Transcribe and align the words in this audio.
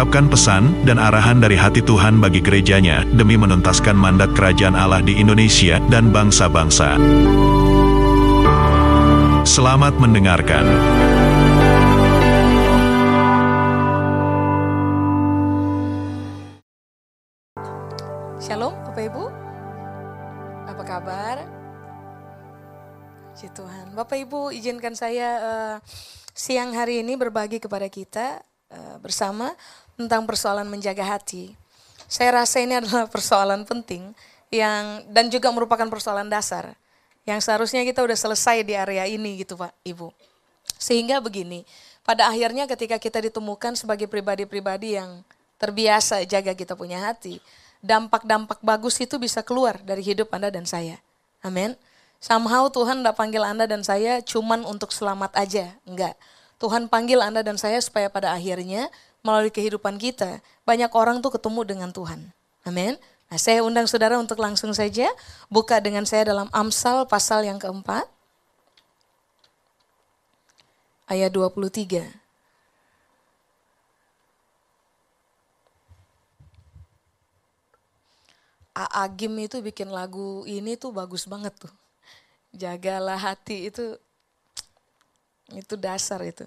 mengungkapkan 0.00 0.32
pesan 0.32 0.64
dan 0.88 0.96
arahan 0.96 1.44
dari 1.44 1.60
hati 1.60 1.84
Tuhan 1.84 2.24
bagi 2.24 2.40
gerejanya 2.40 3.04
demi 3.12 3.36
menuntaskan 3.36 3.92
mandat 3.92 4.32
kerajaan 4.32 4.72
Allah 4.72 5.04
di 5.04 5.20
Indonesia 5.20 5.76
dan 5.92 6.08
bangsa-bangsa. 6.08 6.96
Selamat 9.44 9.92
mendengarkan. 10.00 10.64
Shalom 18.40 18.72
Bapak 18.88 19.04
Ibu. 19.04 19.24
Apa 20.64 20.82
kabar? 20.88 21.36
Puji 23.36 23.52
Tuhan. 23.52 23.92
Bapak 23.92 24.16
Ibu 24.16 24.48
izinkan 24.48 24.96
saya 24.96 25.28
uh, 25.44 25.76
siang 26.32 26.72
hari 26.72 27.04
ini 27.04 27.20
berbagi 27.20 27.60
kepada 27.60 27.84
kita 27.92 28.40
uh, 28.72 28.96
bersama 28.96 29.52
tentang 30.00 30.24
persoalan 30.24 30.64
menjaga 30.64 31.04
hati. 31.04 31.52
Saya 32.08 32.40
rasa 32.40 32.64
ini 32.64 32.80
adalah 32.80 33.04
persoalan 33.06 33.68
penting 33.68 34.16
yang 34.48 35.04
dan 35.12 35.28
juga 35.28 35.52
merupakan 35.52 35.86
persoalan 35.86 36.26
dasar 36.26 36.72
yang 37.28 37.38
seharusnya 37.38 37.84
kita 37.84 38.00
udah 38.00 38.16
selesai 38.16 38.64
di 38.64 38.72
area 38.74 39.04
ini 39.06 39.44
gitu 39.44 39.60
Pak 39.60 39.76
Ibu. 39.84 40.10
Sehingga 40.80 41.20
begini, 41.20 41.62
pada 42.02 42.26
akhirnya 42.26 42.64
ketika 42.64 42.96
kita 42.96 43.20
ditemukan 43.30 43.76
sebagai 43.76 44.08
pribadi-pribadi 44.08 44.96
yang 44.96 45.20
terbiasa 45.60 46.24
jaga 46.24 46.56
kita 46.56 46.72
punya 46.72 46.98
hati, 47.04 47.38
dampak-dampak 47.84 48.58
bagus 48.64 48.96
itu 48.98 49.20
bisa 49.20 49.44
keluar 49.44 49.76
dari 49.84 50.00
hidup 50.00 50.32
Anda 50.32 50.48
dan 50.48 50.64
saya. 50.64 50.96
Amin. 51.44 51.76
Somehow 52.20 52.68
Tuhan 52.68 53.00
tidak 53.00 53.16
panggil 53.16 53.44
Anda 53.44 53.64
dan 53.64 53.84
saya 53.84 54.20
cuman 54.24 54.64
untuk 54.64 54.92
selamat 54.92 55.36
aja. 55.36 55.76
Enggak. 55.84 56.16
Tuhan 56.60 56.92
panggil 56.92 57.24
Anda 57.24 57.40
dan 57.40 57.56
saya 57.56 57.80
supaya 57.80 58.12
pada 58.12 58.36
akhirnya 58.36 58.92
melalui 59.20 59.52
kehidupan 59.52 60.00
kita 60.00 60.40
banyak 60.64 60.90
orang 60.92 61.20
tuh 61.20 61.34
ketemu 61.36 61.60
dengan 61.64 61.90
Tuhan. 61.92 62.20
Amin. 62.64 62.96
Nah, 63.30 63.38
saya 63.38 63.62
undang 63.62 63.86
saudara 63.86 64.18
untuk 64.18 64.42
langsung 64.42 64.74
saja 64.74 65.06
buka 65.46 65.78
dengan 65.78 66.02
saya 66.02 66.26
dalam 66.26 66.50
Amsal 66.50 67.06
pasal 67.06 67.46
yang 67.46 67.62
keempat. 67.62 68.08
Ayat 71.06 71.30
23. 71.30 72.10
Agim 78.74 79.34
itu 79.42 79.60
bikin 79.60 79.90
lagu 79.92 80.46
ini 80.46 80.78
tuh 80.78 80.94
bagus 80.94 81.26
banget 81.28 81.52
tuh. 81.58 81.72
Jagalah 82.54 83.18
hati 83.18 83.68
itu 83.68 83.98
itu 85.50 85.74
dasar 85.74 86.22
itu. 86.22 86.46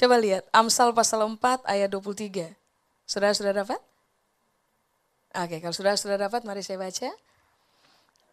Coba 0.00 0.16
lihat 0.16 0.48
Amsal 0.48 0.96
pasal 0.96 1.20
4 1.28 1.60
ayat 1.68 1.92
23. 1.92 2.48
Saudara 3.04 3.36
sudah 3.36 3.52
dapat? 3.52 3.76
Oke, 5.36 5.60
kalau 5.60 5.76
sudah 5.76 5.92
sudah 6.00 6.16
dapat 6.16 6.40
mari 6.48 6.64
saya 6.64 6.80
baca. 6.80 7.12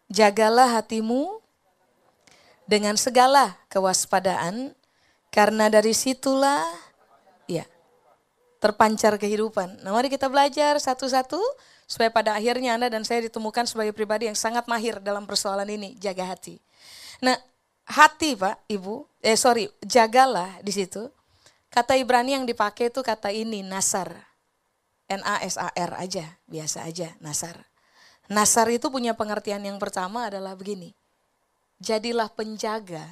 Jagalah 0.08 0.80
hatimu 0.80 1.44
dengan 2.64 2.96
segala 2.96 3.60
kewaspadaan 3.68 4.72
karena 5.28 5.68
dari 5.68 5.92
situlah 5.92 6.64
ya 7.44 7.68
terpancar 8.64 9.20
kehidupan. 9.20 9.84
Nah, 9.84 9.92
mari 9.92 10.08
kita 10.08 10.24
belajar 10.32 10.80
satu-satu 10.80 11.36
supaya 11.84 12.08
pada 12.08 12.32
akhirnya 12.32 12.80
Anda 12.80 12.88
dan 12.88 13.04
saya 13.04 13.28
ditemukan 13.28 13.68
sebagai 13.68 13.92
pribadi 13.92 14.24
yang 14.24 14.40
sangat 14.40 14.64
mahir 14.72 15.04
dalam 15.04 15.28
persoalan 15.28 15.68
ini, 15.68 16.00
jaga 16.00 16.32
hati. 16.32 16.56
Nah, 17.20 17.36
hati 17.84 18.40
Pak, 18.40 18.64
Ibu, 18.72 19.20
eh 19.20 19.36
sorry, 19.36 19.68
jagalah 19.84 20.64
di 20.64 20.72
situ. 20.72 21.17
Kata 21.68 21.94
Ibrani 21.94 22.34
yang 22.36 22.48
dipakai 22.48 22.88
itu 22.88 23.04
kata 23.04 23.28
ini, 23.28 23.60
nasar. 23.60 24.12
N-A-S-A-R 25.08 25.90
aja, 25.96 26.36
biasa 26.44 26.84
aja, 26.84 27.16
nasar. 27.20 27.68
Nasar 28.28 28.68
itu 28.68 28.92
punya 28.92 29.16
pengertian 29.16 29.64
yang 29.64 29.80
pertama 29.80 30.28
adalah 30.28 30.52
begini. 30.52 30.92
Jadilah 31.80 32.28
penjaga. 32.28 33.04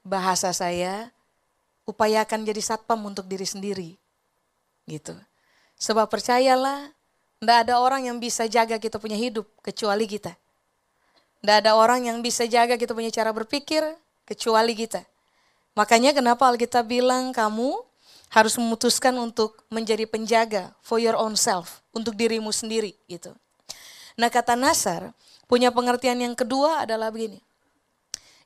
Bahasa 0.00 0.50
saya, 0.56 1.12
upayakan 1.84 2.48
jadi 2.48 2.60
satpam 2.64 2.98
untuk 3.04 3.28
diri 3.28 3.44
sendiri. 3.44 3.90
Gitu. 4.88 5.12
Sebab 5.76 6.08
percayalah, 6.08 6.90
tidak 7.42 7.58
ada 7.68 7.74
orang 7.82 8.08
yang 8.08 8.16
bisa 8.16 8.48
jaga 8.48 8.80
kita 8.80 8.96
punya 8.96 9.18
hidup 9.18 9.44
kecuali 9.60 10.08
kita. 10.08 10.32
Tidak 11.42 11.56
ada 11.66 11.74
orang 11.74 12.06
yang 12.06 12.22
bisa 12.22 12.46
jaga 12.46 12.78
kita 12.78 12.94
punya 12.94 13.10
cara 13.10 13.34
berpikir 13.34 13.82
kecuali 14.22 14.78
kita. 14.78 15.02
Makanya 15.72 16.12
kenapa 16.12 16.48
Alkitab 16.48 16.84
bilang 16.88 17.32
kamu 17.32 17.72
harus 18.32 18.56
memutuskan 18.56 19.12
untuk 19.20 19.60
menjadi 19.68 20.08
penjaga 20.08 20.72
for 20.80 20.96
your 20.96 21.16
own 21.16 21.36
self, 21.36 21.84
untuk 21.92 22.16
dirimu 22.16 22.48
sendiri 22.48 22.96
gitu. 23.08 23.32
Nah 24.16 24.28
kata 24.32 24.56
Nasar 24.56 25.12
punya 25.48 25.72
pengertian 25.72 26.20
yang 26.20 26.36
kedua 26.36 26.84
adalah 26.84 27.12
begini. 27.12 27.40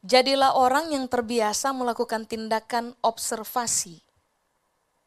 Jadilah 0.06 0.54
orang 0.54 0.94
yang 0.94 1.10
terbiasa 1.10 1.74
melakukan 1.74 2.30
tindakan 2.30 2.94
observasi 3.02 4.02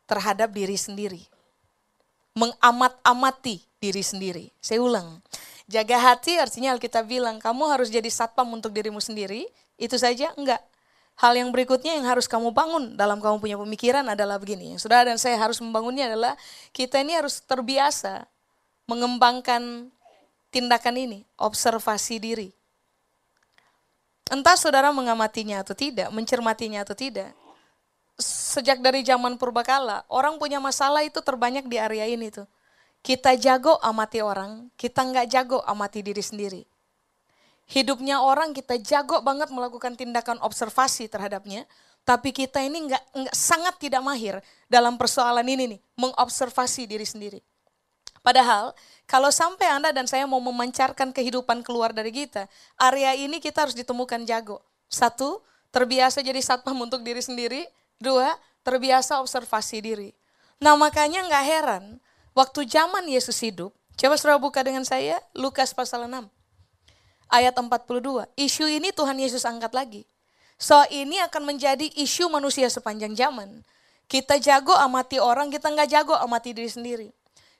terhadap 0.03 0.51
diri 0.51 0.75
sendiri. 0.75 1.23
Mengamat-amati 2.35 3.63
diri 3.79 4.03
sendiri. 4.03 4.51
Saya 4.59 4.83
ulang. 4.83 5.23
Jaga 5.71 6.01
hati 6.03 6.35
artinya 6.35 6.75
Alkitab 6.75 7.07
bilang 7.07 7.39
kamu 7.39 7.63
harus 7.71 7.87
jadi 7.87 8.11
satpam 8.11 8.47
untuk 8.51 8.75
dirimu 8.75 8.99
sendiri. 8.99 9.47
Itu 9.79 9.95
saja? 9.95 10.35
Enggak. 10.35 10.59
Hal 11.19 11.35
yang 11.35 11.51
berikutnya 11.51 11.99
yang 11.99 12.07
harus 12.07 12.31
kamu 12.31 12.55
bangun 12.55 12.95
dalam 12.95 13.19
kamu 13.19 13.43
punya 13.43 13.59
pemikiran 13.59 14.07
adalah 14.07 14.39
begini. 14.39 14.79
Saudara 14.79 15.03
dan 15.11 15.19
saya 15.19 15.35
harus 15.35 15.59
membangunnya 15.59 16.07
adalah 16.07 16.39
kita 16.71 17.03
ini 17.03 17.11
harus 17.11 17.43
terbiasa 17.43 18.23
mengembangkan 18.87 19.91
tindakan 20.47 20.95
ini, 20.95 21.19
observasi 21.35 22.23
diri. 22.23 22.49
Entah 24.31 24.55
saudara 24.55 24.95
mengamatinya 24.95 25.59
atau 25.59 25.75
tidak, 25.75 26.07
mencermatinya 26.15 26.87
atau 26.87 26.95
tidak. 26.95 27.35
Sejak 28.15 28.79
dari 28.79 29.03
zaman 29.03 29.35
purbakala, 29.35 30.07
orang 30.07 30.39
punya 30.39 30.63
masalah 30.63 31.03
itu 31.03 31.19
terbanyak 31.19 31.67
di 31.67 31.75
area 31.75 32.07
ini 32.07 32.31
tuh. 32.31 32.47
Kita 33.03 33.35
jago 33.35 33.75
amati 33.83 34.23
orang, 34.23 34.71
kita 34.79 35.03
nggak 35.03 35.27
jago 35.27 35.59
amati 35.67 35.99
diri 35.99 36.23
sendiri 36.23 36.63
hidupnya 37.69 38.19
orang 38.19 38.51
kita 38.51 38.81
jago 38.81 39.21
banget 39.21 39.53
melakukan 39.53 39.93
tindakan 39.93 40.41
observasi 40.41 41.05
terhadapnya, 41.05 41.69
tapi 42.01 42.33
kita 42.33 42.65
ini 42.65 42.89
nggak 42.89 43.03
nggak 43.13 43.35
sangat 43.37 43.77
tidak 43.77 44.01
mahir 44.01 44.41
dalam 44.65 44.97
persoalan 44.97 45.45
ini 45.45 45.77
nih, 45.77 45.79
mengobservasi 45.93 46.89
diri 46.89 47.05
sendiri. 47.05 47.39
Padahal 48.25 48.73
kalau 49.05 49.29
sampai 49.29 49.69
Anda 49.69 49.93
dan 49.93 50.09
saya 50.09 50.25
mau 50.25 50.41
memancarkan 50.41 51.13
kehidupan 51.13 51.61
keluar 51.61 51.93
dari 51.93 52.09
kita, 52.11 52.49
area 52.75 53.15
ini 53.15 53.37
kita 53.37 53.69
harus 53.69 53.77
ditemukan 53.77 54.25
jago. 54.25 54.59
Satu, 54.89 55.45
terbiasa 55.69 56.25
jadi 56.25 56.41
satpam 56.41 56.75
untuk 56.75 57.05
diri 57.05 57.21
sendiri. 57.21 57.69
Dua, 58.01 58.33
terbiasa 58.65 59.21
observasi 59.21 59.79
diri. 59.79 60.09
Nah 60.59 60.75
makanya 60.75 61.23
nggak 61.23 61.45
heran, 61.45 61.83
waktu 62.35 62.67
zaman 62.67 63.07
Yesus 63.07 63.39
hidup, 63.39 63.71
coba 63.95 64.15
saudara 64.19 64.39
buka 64.41 64.59
dengan 64.65 64.83
saya, 64.83 65.21
Lukas 65.31 65.71
pasal 65.71 66.07
6 66.09 66.38
ayat 67.29 67.55
42. 67.55 68.25
Isu 68.35 68.65
ini 68.67 68.89
Tuhan 68.91 69.17
Yesus 69.17 69.45
angkat 69.45 69.71
lagi. 69.71 70.03
So 70.59 70.75
ini 70.91 71.21
akan 71.23 71.55
menjadi 71.55 71.87
isu 71.95 72.27
manusia 72.27 72.67
sepanjang 72.67 73.15
zaman. 73.15 73.63
Kita 74.09 74.41
jago 74.41 74.75
amati 74.75 75.21
orang, 75.21 75.47
kita 75.53 75.69
nggak 75.71 75.87
jago 75.87 76.17
amati 76.17 76.51
diri 76.51 76.67
sendiri. 76.67 77.07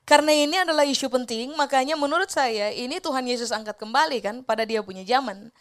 Karena 0.03 0.33
ini 0.33 0.57
adalah 0.57 0.83
isu 0.83 1.05
penting, 1.05 1.53
makanya 1.53 1.93
menurut 1.93 2.33
saya 2.33 2.73
ini 2.73 2.97
Tuhan 2.97 3.29
Yesus 3.29 3.53
angkat 3.53 3.77
kembali 3.77 4.17
kan 4.25 4.35
pada 4.41 4.65
dia 4.65 4.81
punya 4.81 5.05
zaman. 5.05 5.53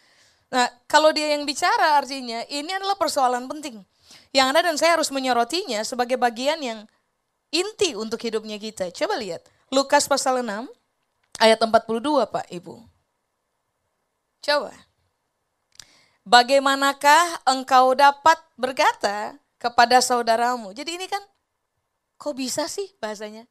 Nah 0.49 0.67
kalau 0.89 1.13
dia 1.13 1.37
yang 1.37 1.45
bicara 1.45 2.01
artinya 2.01 2.41
ini 2.49 2.73
adalah 2.73 2.97
persoalan 2.97 3.45
penting. 3.45 3.85
Yang 4.33 4.45
Anda 4.49 4.61
dan 4.65 4.75
saya 4.81 4.97
harus 4.97 5.13
menyorotinya 5.13 5.85
sebagai 5.85 6.17
bagian 6.17 6.57
yang 6.65 6.89
inti 7.53 7.93
untuk 7.93 8.17
hidupnya 8.25 8.57
kita. 8.57 8.89
Coba 8.89 9.21
lihat, 9.21 9.45
Lukas 9.69 10.09
pasal 10.09 10.41
6 10.41 10.65
ayat 11.37 11.61
42 11.61 12.25
Pak 12.25 12.49
Ibu. 12.49 12.88
Coba. 14.39 14.71
Bagaimanakah 16.23 17.43
engkau 17.47 17.97
dapat 17.97 18.37
berkata 18.55 19.35
kepada 19.57 19.99
saudaramu? 19.99 20.71
Jadi 20.71 20.95
ini 20.95 21.09
kan, 21.09 21.21
kok 22.15 22.35
bisa 22.37 22.69
sih 22.69 22.87
bahasanya? 23.01 23.49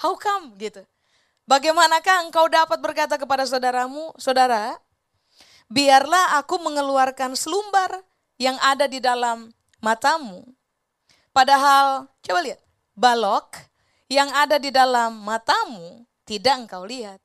How 0.00 0.16
come 0.16 0.56
gitu? 0.56 0.80
Bagaimanakah 1.44 2.30
engkau 2.30 2.46
dapat 2.46 2.78
berkata 2.78 3.18
kepada 3.18 3.44
saudaramu, 3.44 4.14
saudara, 4.14 4.78
biarlah 5.66 6.38
aku 6.38 6.56
mengeluarkan 6.62 7.34
selumbar 7.34 8.06
yang 8.40 8.56
ada 8.62 8.86
di 8.86 9.02
dalam 9.02 9.50
matamu. 9.82 10.46
Padahal, 11.34 12.08
coba 12.22 12.40
lihat, 12.46 12.60
balok 12.94 13.58
yang 14.10 14.30
ada 14.32 14.56
di 14.56 14.72
dalam 14.72 15.20
matamu 15.22 16.06
tidak 16.24 16.66
engkau 16.66 16.86
lihat. 16.86 17.18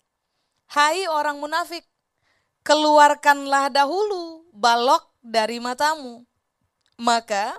Hai 0.69 1.05
orang 1.05 1.37
munafik, 1.37 1.85
keluarkanlah 2.65 3.69
dahulu 3.69 4.49
balok 4.49 5.05
dari 5.21 5.61
matamu. 5.61 6.25
Maka 6.97 7.53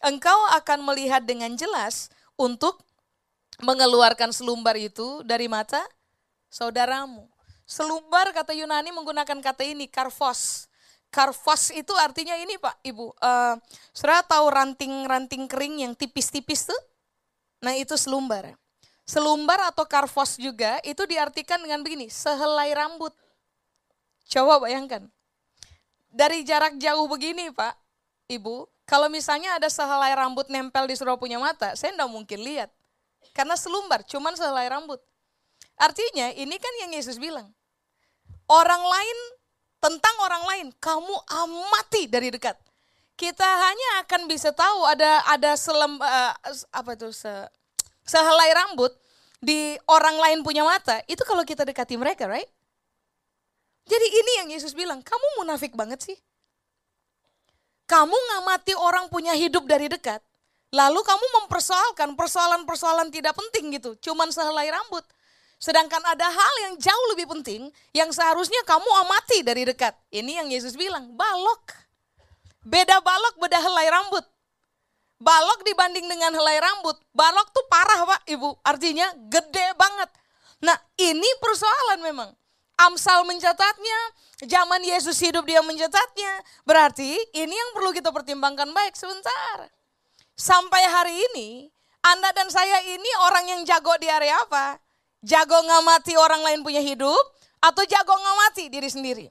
engkau 0.00 0.38
akan 0.54 0.86
melihat 0.86 1.26
dengan 1.26 1.50
jelas 1.58 2.08
untuk 2.38 2.78
mengeluarkan 3.60 4.30
selumbar 4.30 4.78
itu 4.78 5.26
dari 5.26 5.50
mata 5.50 5.82
saudaramu. 6.46 7.26
Selumbar 7.66 8.30
kata 8.30 8.52
Yunani 8.52 8.94
menggunakan 8.94 9.38
kata 9.42 9.64
ini, 9.64 9.88
karfos. 9.88 10.68
Karfos 11.12 11.72
itu 11.72 11.92
artinya 11.96 12.36
ini 12.36 12.56
Pak, 12.56 12.84
Ibu. 12.84 13.16
Uh, 13.20 13.54
saudara 13.92 14.24
tahu 14.24 14.46
ranting-ranting 14.48 15.44
kering 15.48 15.84
yang 15.88 15.92
tipis-tipis 15.96 16.68
tuh? 16.68 16.82
Nah 17.64 17.76
itu 17.76 17.96
selumbar. 17.96 18.56
Selumbar 19.08 19.72
atau 19.72 19.84
karfos 19.88 20.36
juga 20.36 20.80
itu 20.84 21.04
diartikan 21.08 21.60
dengan 21.60 21.80
begini, 21.80 22.08
sehelai 22.12 22.72
rambut. 22.76 23.12
Coba 24.32 24.64
bayangkan. 24.64 25.04
Dari 26.08 26.40
jarak 26.40 26.80
jauh 26.80 27.04
begini 27.04 27.52
Pak, 27.52 27.76
Ibu, 28.32 28.64
kalau 28.88 29.12
misalnya 29.12 29.60
ada 29.60 29.68
sehelai 29.68 30.16
rambut 30.16 30.48
nempel 30.48 30.88
di 30.88 30.96
saudara 30.96 31.20
punya 31.20 31.36
mata, 31.36 31.76
saya 31.76 31.92
tidak 31.92 32.08
mungkin 32.08 32.40
lihat. 32.40 32.72
Karena 33.36 33.60
selumbar, 33.60 34.00
cuman 34.08 34.32
sehelai 34.32 34.72
rambut. 34.72 35.00
Artinya 35.76 36.32
ini 36.32 36.56
kan 36.56 36.72
yang 36.80 36.96
Yesus 36.96 37.20
bilang. 37.20 37.52
Orang 38.48 38.80
lain 38.80 39.18
tentang 39.80 40.16
orang 40.24 40.44
lain, 40.48 40.66
kamu 40.80 41.14
amati 41.28 42.08
dari 42.08 42.32
dekat. 42.32 42.56
Kita 43.16 43.44
hanya 43.44 44.04
akan 44.04 44.28
bisa 44.28 44.52
tahu 44.52 44.88
ada 44.88 45.20
ada 45.28 45.52
selem 45.56 46.00
uh, 46.00 46.32
apa 46.72 46.96
itu 46.96 47.12
se, 47.12 47.30
sehelai 48.04 48.50
rambut 48.56 48.92
di 49.42 49.76
orang 49.88 50.16
lain 50.16 50.38
punya 50.40 50.64
mata, 50.64 51.02
itu 51.10 51.20
kalau 51.26 51.42
kita 51.42 51.66
dekati 51.66 51.98
mereka, 51.98 52.30
right? 52.30 52.48
Jadi 53.86 54.06
ini 54.06 54.32
yang 54.42 54.48
Yesus 54.54 54.72
bilang, 54.72 55.02
kamu 55.02 55.42
munafik 55.42 55.74
banget 55.74 56.02
sih. 56.02 56.16
Kamu 57.90 58.14
ngamati 58.14 58.72
orang 58.78 59.10
punya 59.12 59.36
hidup 59.36 59.68
dari 59.68 59.90
dekat, 59.90 60.22
lalu 60.72 61.02
kamu 61.04 61.26
mempersoalkan 61.42 62.16
persoalan-persoalan 62.16 63.12
tidak 63.12 63.36
penting 63.36 63.74
gitu, 63.76 63.98
cuman 64.00 64.32
sehelai 64.32 64.70
rambut. 64.72 65.04
Sedangkan 65.62 66.02
ada 66.02 66.26
hal 66.26 66.54
yang 66.66 66.74
jauh 66.80 67.06
lebih 67.14 67.30
penting 67.30 67.70
yang 67.94 68.10
seharusnya 68.10 68.58
kamu 68.66 68.86
amati 69.06 69.46
dari 69.46 69.62
dekat. 69.62 69.94
Ini 70.10 70.42
yang 70.42 70.48
Yesus 70.50 70.74
bilang, 70.74 71.14
balok. 71.14 71.70
Beda 72.66 72.98
balok, 72.98 73.38
beda 73.38 73.62
helai 73.62 73.86
rambut. 73.90 74.26
Balok 75.22 75.62
dibanding 75.62 76.10
dengan 76.10 76.34
helai 76.34 76.58
rambut. 76.58 76.98
Balok 77.14 77.54
tuh 77.54 77.62
parah 77.70 78.02
pak 78.02 78.26
ibu, 78.26 78.58
artinya 78.66 79.06
gede 79.30 79.70
banget. 79.78 80.10
Nah 80.66 80.74
ini 80.98 81.26
persoalan 81.38 82.02
memang. 82.02 82.30
Amsal 82.90 83.22
mencatatnya, 83.22 83.98
zaman 84.42 84.82
Yesus 84.82 85.14
hidup 85.22 85.46
dia 85.46 85.62
mencatatnya. 85.62 86.32
Berarti 86.66 87.14
ini 87.36 87.54
yang 87.54 87.70
perlu 87.78 87.94
kita 87.94 88.10
pertimbangkan 88.10 88.74
baik 88.74 88.98
sebentar. 88.98 89.70
Sampai 90.34 90.82
hari 90.90 91.14
ini, 91.30 91.70
Anda 92.02 92.34
dan 92.34 92.50
saya 92.50 92.82
ini 92.82 93.10
orang 93.30 93.44
yang 93.54 93.60
jago 93.62 93.94
di 94.02 94.10
area 94.10 94.34
apa? 94.42 94.82
Jago 95.22 95.54
ngamati 95.62 96.18
orang 96.18 96.42
lain 96.42 96.60
punya 96.66 96.82
hidup 96.82 97.22
atau 97.62 97.86
jago 97.86 98.14
ngamati 98.18 98.66
diri 98.66 98.90
sendiri? 98.90 99.26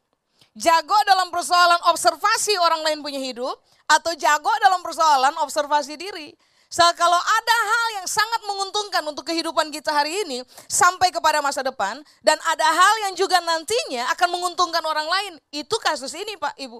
Jago 0.55 0.95
dalam 1.03 1.27
persoalan 1.31 1.79
observasi 1.91 2.55
orang 2.59 2.83
lain 2.87 2.99
punya 3.03 3.19
hidup 3.19 3.55
atau 3.87 4.15
jago 4.15 4.51
dalam 4.63 4.79
persoalan 4.79 5.35
observasi 5.43 5.99
diri. 5.99 6.31
So, 6.71 6.87
kalau 6.95 7.19
ada 7.19 7.57
hal 7.67 7.87
yang 7.99 8.07
sangat 8.07 8.47
menguntungkan 8.47 9.03
untuk 9.03 9.27
kehidupan 9.27 9.75
kita 9.75 9.91
hari 9.91 10.23
ini 10.23 10.39
sampai 10.71 11.11
kepada 11.11 11.43
masa 11.43 11.59
depan 11.59 11.99
dan 12.23 12.39
ada 12.47 12.63
hal 12.63 12.93
yang 13.11 13.13
juga 13.19 13.43
nantinya 13.43 14.07
akan 14.15 14.29
menguntungkan 14.31 14.79
orang 14.87 15.03
lain, 15.03 15.33
itu 15.51 15.75
kasus 15.83 16.15
ini 16.15 16.39
Pak 16.39 16.55
Ibu. 16.55 16.79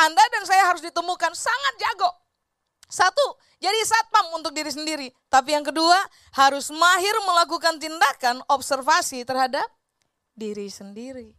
Anda 0.00 0.24
dan 0.32 0.48
saya 0.48 0.64
harus 0.72 0.80
ditemukan 0.80 1.36
sangat 1.36 1.74
jago. 1.76 2.08
Satu, 2.88 3.36
jadi 3.60 3.76
satpam 3.84 4.40
untuk 4.40 4.56
diri 4.56 4.72
sendiri. 4.72 5.12
Tapi 5.28 5.52
yang 5.52 5.68
kedua, 5.68 6.00
harus 6.32 6.72
mahir 6.72 7.12
melakukan 7.28 7.76
tindakan 7.76 8.40
observasi 8.48 9.20
terhadap 9.28 9.68
diri 10.32 10.72
sendiri. 10.72 11.36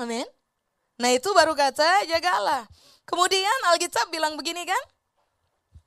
Amin. 0.00 0.24
Nah 0.96 1.12
itu 1.12 1.28
baru 1.36 1.52
kata 1.52 2.08
jagalah. 2.08 2.64
Kemudian 3.04 3.58
Alkitab 3.72 4.08
bilang 4.08 4.40
begini 4.40 4.64
kan? 4.64 4.95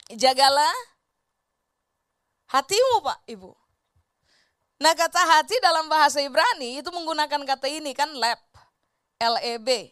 Jagalah 0.09 0.73
hatimu 2.49 3.05
Pak 3.05 3.19
Ibu. 3.29 3.51
Nah 4.81 4.93
kata 4.97 5.21
hati 5.21 5.53
dalam 5.61 5.85
bahasa 5.85 6.17
Ibrani 6.23 6.81
itu 6.81 6.89
menggunakan 6.89 7.45
kata 7.45 7.69
ini 7.69 7.93
kan 7.93 8.09
lab. 8.17 8.41
L-E-B. 9.19 9.91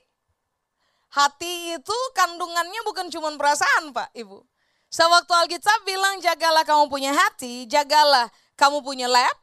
Hati 1.12 1.76
itu 1.76 1.98
kandungannya 2.16 2.82
bukan 2.88 3.12
cuma 3.14 3.30
perasaan 3.36 3.94
Pak 3.94 4.16
Ibu. 4.18 4.42
Sewaktu 4.88 5.36
Alkitab 5.36 5.84
bilang 5.84 6.18
jagalah 6.24 6.64
kamu 6.64 6.88
punya 6.88 7.12
hati, 7.12 7.68
jagalah 7.68 8.32
kamu 8.56 8.82
punya 8.82 9.06
lab. 9.06 9.38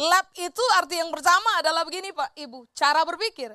Lab 0.00 0.26
itu 0.34 0.64
arti 0.80 0.96
yang 0.96 1.12
pertama 1.12 1.60
adalah 1.60 1.84
begini 1.84 2.10
Pak 2.16 2.32
Ibu, 2.32 2.64
cara 2.72 3.04
berpikir. 3.04 3.52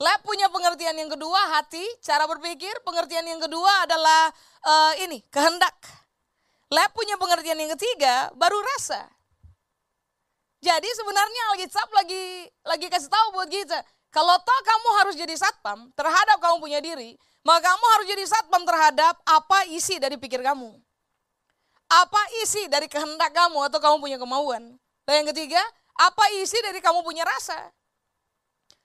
Lab 0.00 0.24
punya 0.24 0.48
pengertian 0.48 0.96
yang 0.96 1.12
kedua 1.12 1.60
hati, 1.60 1.84
cara 2.00 2.24
berpikir. 2.24 2.72
Pengertian 2.88 3.20
yang 3.28 3.36
kedua 3.36 3.84
adalah 3.84 4.32
uh, 4.64 4.92
ini 5.04 5.20
kehendak. 5.28 5.76
Lab 6.72 6.88
punya 6.96 7.20
pengertian 7.20 7.60
yang 7.60 7.76
ketiga 7.76 8.32
baru 8.32 8.56
rasa. 8.76 9.04
Jadi 10.64 10.88
sebenarnya 10.96 11.42
Alkitab 11.52 11.88
lagi 11.92 12.48
lagi 12.64 12.86
kasih 12.88 13.12
tahu 13.12 13.26
buat 13.36 13.48
kita, 13.52 13.80
kalau 14.08 14.40
toh 14.40 14.60
kamu 14.64 14.88
harus 15.04 15.14
jadi 15.20 15.34
satpam 15.36 15.92
terhadap 15.92 16.36
kamu 16.40 16.56
punya 16.64 16.80
diri, 16.80 17.20
maka 17.44 17.68
kamu 17.68 17.84
harus 17.96 18.06
jadi 18.08 18.24
satpam 18.24 18.62
terhadap 18.64 19.20
apa 19.24 19.68
isi 19.68 20.00
dari 20.00 20.16
pikir 20.16 20.40
kamu. 20.40 20.80
Apa 21.92 22.22
isi 22.40 22.72
dari 22.72 22.88
kehendak 22.88 23.36
kamu 23.36 23.68
atau 23.68 23.76
kamu 23.80 24.00
punya 24.00 24.16
kemauan. 24.16 24.80
Dan 25.04 25.14
yang 25.24 25.28
ketiga, 25.32 25.60
apa 25.96 26.24
isi 26.40 26.56
dari 26.64 26.80
kamu 26.80 27.04
punya 27.04 27.24
rasa. 27.24 27.68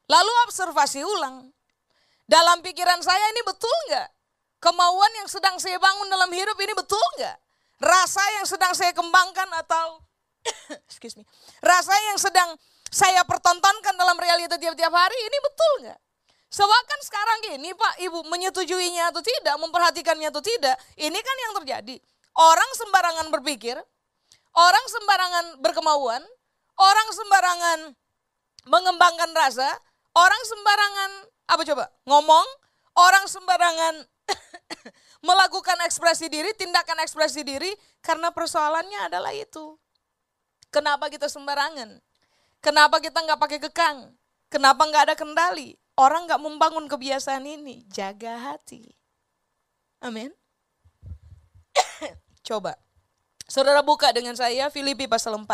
Lalu 0.06 0.32
observasi 0.50 1.02
ulang. 1.02 1.50
Dalam 2.26 2.62
pikiran 2.66 3.02
saya 3.06 3.26
ini 3.34 3.42
betul 3.46 3.78
nggak? 3.90 4.10
Kemauan 4.62 5.12
yang 5.22 5.30
sedang 5.30 5.62
saya 5.62 5.78
bangun 5.78 6.10
dalam 6.10 6.30
hidup 6.34 6.58
ini 6.58 6.74
betul 6.74 7.06
nggak? 7.22 7.38
Rasa 7.86 8.24
yang 8.42 8.46
sedang 8.50 8.74
saya 8.74 8.96
kembangkan 8.98 9.46
atau 9.62 10.02
excuse 10.90 11.18
me, 11.18 11.26
rasa 11.62 11.94
yang 12.14 12.18
sedang 12.18 12.50
saya 12.90 13.22
pertontonkan 13.28 13.94
dalam 13.98 14.18
realita 14.18 14.58
tiap-tiap 14.58 14.94
hari 14.94 15.18
ini 15.18 15.38
betul 15.42 15.74
nggak? 15.86 16.00
Sebab 16.56 16.82
kan 16.88 17.00
sekarang 17.04 17.38
gini 17.52 17.70
Pak, 17.76 18.00
Ibu 18.00 18.20
menyetujuinya 18.32 19.12
atau 19.12 19.20
tidak, 19.20 19.60
memperhatikannya 19.60 20.32
atau 20.32 20.40
tidak, 20.40 20.80
ini 20.96 21.20
kan 21.20 21.38
yang 21.50 21.54
terjadi. 21.62 21.98
Orang 22.36 22.70
sembarangan 22.80 23.28
berpikir, 23.28 23.76
orang 24.56 24.86
sembarangan 24.88 25.46
berkemauan, 25.60 26.24
orang 26.80 27.08
sembarangan 27.12 27.80
mengembangkan 28.72 29.32
rasa, 29.36 29.68
orang 30.15 30.41
sembarangan 30.48 31.12
apa 31.45 31.62
coba? 31.62 31.86
Ngomong, 32.10 32.48
orang 32.98 33.25
sembarangan 33.29 33.95
melakukan 35.27 35.77
ekspresi 35.86 36.31
diri, 36.31 36.55
tindakan 36.57 37.03
ekspresi 37.05 37.45
diri 37.45 37.69
karena 38.01 38.34
persoalannya 38.34 39.12
adalah 39.12 39.36
itu. 39.36 39.77
Kenapa 40.74 41.07
kita 41.07 41.29
sembarangan? 41.29 42.01
Kenapa 42.60 42.98
kita 42.98 43.22
nggak 43.22 43.39
pakai 43.39 43.60
kekang? 43.69 43.98
Kenapa 44.50 44.81
nggak 44.89 45.03
ada 45.12 45.15
kendali? 45.15 45.77
Orang 45.95 46.27
nggak 46.27 46.41
membangun 46.41 46.89
kebiasaan 46.91 47.45
ini, 47.48 47.88
jaga 47.88 48.36
hati. 48.51 48.84
Amin. 50.03 50.34
Coba. 52.48 52.75
Saudara 53.45 53.86
buka 53.86 54.10
dengan 54.12 54.34
saya 54.34 54.67
Filipi 54.74 55.05
pasal 55.05 55.38
4. 55.38 55.48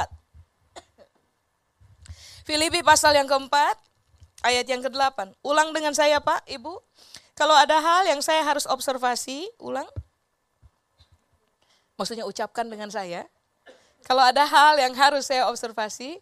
Filipi 2.48 2.82
pasal 2.82 3.14
yang 3.14 3.30
keempat, 3.30 3.78
ayat 4.42 4.66
yang 4.66 4.82
ke-8. 4.82 5.38
Ulang 5.46 5.74
dengan 5.74 5.94
saya 5.94 6.18
Pak, 6.22 6.46
Ibu. 6.50 6.74
Kalau 7.38 7.56
ada 7.56 7.80
hal 7.80 8.12
yang 8.12 8.22
saya 8.22 8.44
harus 8.46 8.68
observasi, 8.68 9.50
ulang. 9.58 9.88
Maksudnya 11.98 12.26
ucapkan 12.26 12.66
dengan 12.66 12.90
saya. 12.90 13.26
Kalau 14.06 14.22
ada 14.22 14.46
hal 14.46 14.82
yang 14.82 14.94
harus 14.98 15.30
saya 15.30 15.46
observasi, 15.50 16.18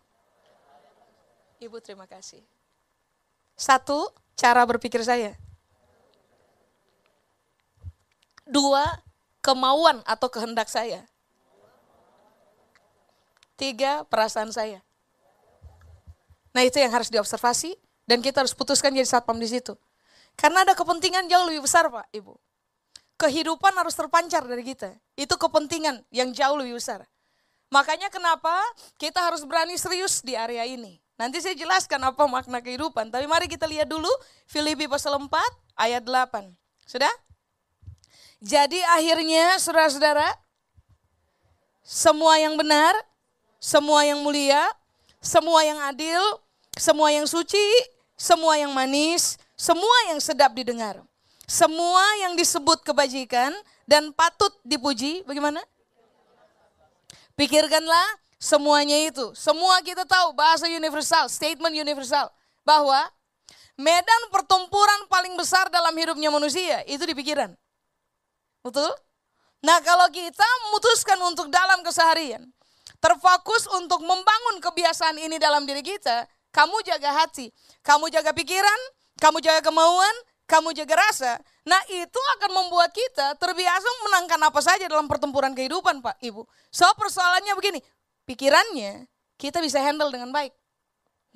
Ibu 1.59 1.79
terima 1.83 2.07
kasih. 2.07 2.43
Satu, 3.59 4.11
cara 4.39 4.63
berpikir 4.63 5.03
saya. 5.03 5.35
Dua, 8.47 8.87
kemauan 9.43 9.99
atau 10.07 10.31
kehendak 10.31 10.71
saya. 10.71 11.03
Tiga, 13.59 14.07
perasaan 14.07 14.55
saya. 14.55 14.79
Nah 16.55 16.63
itu 16.63 16.79
yang 16.79 16.95
harus 16.95 17.11
diobservasi 17.11 17.75
Dan 18.09 18.25
kita 18.25 18.41
harus 18.41 18.57
putuskan 18.57 18.89
jadi 18.89 19.05
satpam 19.05 19.37
di 19.37 19.45
situ. 19.45 19.77
Karena 20.33 20.65
ada 20.65 20.73
kepentingan 20.73 21.29
jauh 21.29 21.45
lebih 21.45 21.69
besar 21.69 21.85
Pak, 21.93 22.09
Ibu. 22.09 22.33
Kehidupan 23.21 23.69
harus 23.77 23.93
terpancar 23.93 24.49
dari 24.49 24.65
kita. 24.65 24.97
Itu 25.13 25.37
kepentingan 25.37 26.01
yang 26.09 26.33
jauh 26.33 26.57
lebih 26.57 26.81
besar. 26.81 27.05
Makanya 27.69 28.09
kenapa 28.09 28.57
kita 28.97 29.21
harus 29.21 29.45
berani 29.45 29.77
serius 29.77 30.25
di 30.25 30.33
area 30.33 30.65
ini. 30.65 30.97
Nanti 31.21 31.37
saya 31.37 31.53
jelaskan 31.53 32.01
apa 32.01 32.25
makna 32.25 32.65
kehidupan. 32.65 33.13
Tapi 33.13 33.29
mari 33.29 33.45
kita 33.45 33.69
lihat 33.69 33.85
dulu 33.85 34.09
Filipi 34.49 34.89
pasal 34.89 35.21
4 35.21 35.29
ayat 35.77 36.01
8. 36.01 36.49
Sudah? 36.89 37.13
Jadi 38.41 38.79
akhirnya 38.97 39.59
saudara-saudara, 39.61 40.25
semua 41.83 42.39
yang 42.41 42.55
benar, 42.55 42.95
semua 43.59 44.07
yang 44.07 44.23
mulia, 44.23 44.63
semua 45.19 45.61
yang 45.67 45.77
adil, 45.83 46.23
semua 46.79 47.11
yang 47.11 47.27
suci, 47.27 47.59
semua 48.19 48.59
yang 48.59 48.75
manis, 48.75 49.39
semua 49.55 50.11
yang 50.11 50.19
sedap 50.19 50.51
didengar. 50.51 50.99
Semua 51.47 52.03
yang 52.21 52.35
disebut 52.35 52.83
kebajikan 52.83 53.55
dan 53.87 54.11
patut 54.11 54.51
dipuji, 54.67 55.23
bagaimana? 55.23 55.63
Pikirkanlah 57.39 58.05
semuanya 58.37 58.99
itu. 59.07 59.31
Semua 59.33 59.79
kita 59.79 60.03
tahu 60.03 60.35
bahasa 60.35 60.67
universal, 60.67 61.31
statement 61.31 61.73
universal. 61.73 62.27
Bahwa 62.67 63.07
medan 63.79 64.21
pertempuran 64.29 65.07
paling 65.07 65.33
besar 65.39 65.71
dalam 65.71 65.95
hidupnya 65.95 66.27
manusia 66.29 66.83
itu 66.85 67.01
di 67.07 67.15
pikiran. 67.15 67.55
Betul? 68.59 68.91
Nah 69.63 69.79
kalau 69.81 70.11
kita 70.11 70.45
memutuskan 70.67 71.17
untuk 71.23 71.47
dalam 71.47 71.79
keseharian, 71.81 72.43
terfokus 72.99 73.65
untuk 73.79 74.03
membangun 74.03 74.59
kebiasaan 74.59 75.15
ini 75.17 75.39
dalam 75.39 75.63
diri 75.63 75.79
kita, 75.81 76.27
kamu 76.49 76.81
jaga 76.85 77.09
hati, 77.23 77.53
kamu 77.85 78.09
jaga 78.09 78.33
pikiran, 78.33 78.79
kamu 79.21 79.37
jaga 79.43 79.61
kemauan, 79.61 80.15
kamu 80.49 80.73
jaga 80.73 80.97
rasa. 80.97 81.37
Nah 81.69 81.77
itu 81.93 82.21
akan 82.39 82.49
membuat 82.65 82.89
kita 82.89 83.37
terbiasa 83.37 83.87
menangkan 84.09 84.41
apa 84.41 84.59
saja 84.65 84.89
dalam 84.89 85.05
pertempuran 85.05 85.53
kehidupan 85.53 86.01
Pak 86.01 86.17
Ibu. 86.25 86.41
So 86.73 86.89
persoalannya 86.97 87.53
begini, 87.53 87.79
pikirannya 88.25 89.05
kita 89.37 89.61
bisa 89.61 89.77
handle 89.77 90.09
dengan 90.09 90.33
baik. 90.33 90.51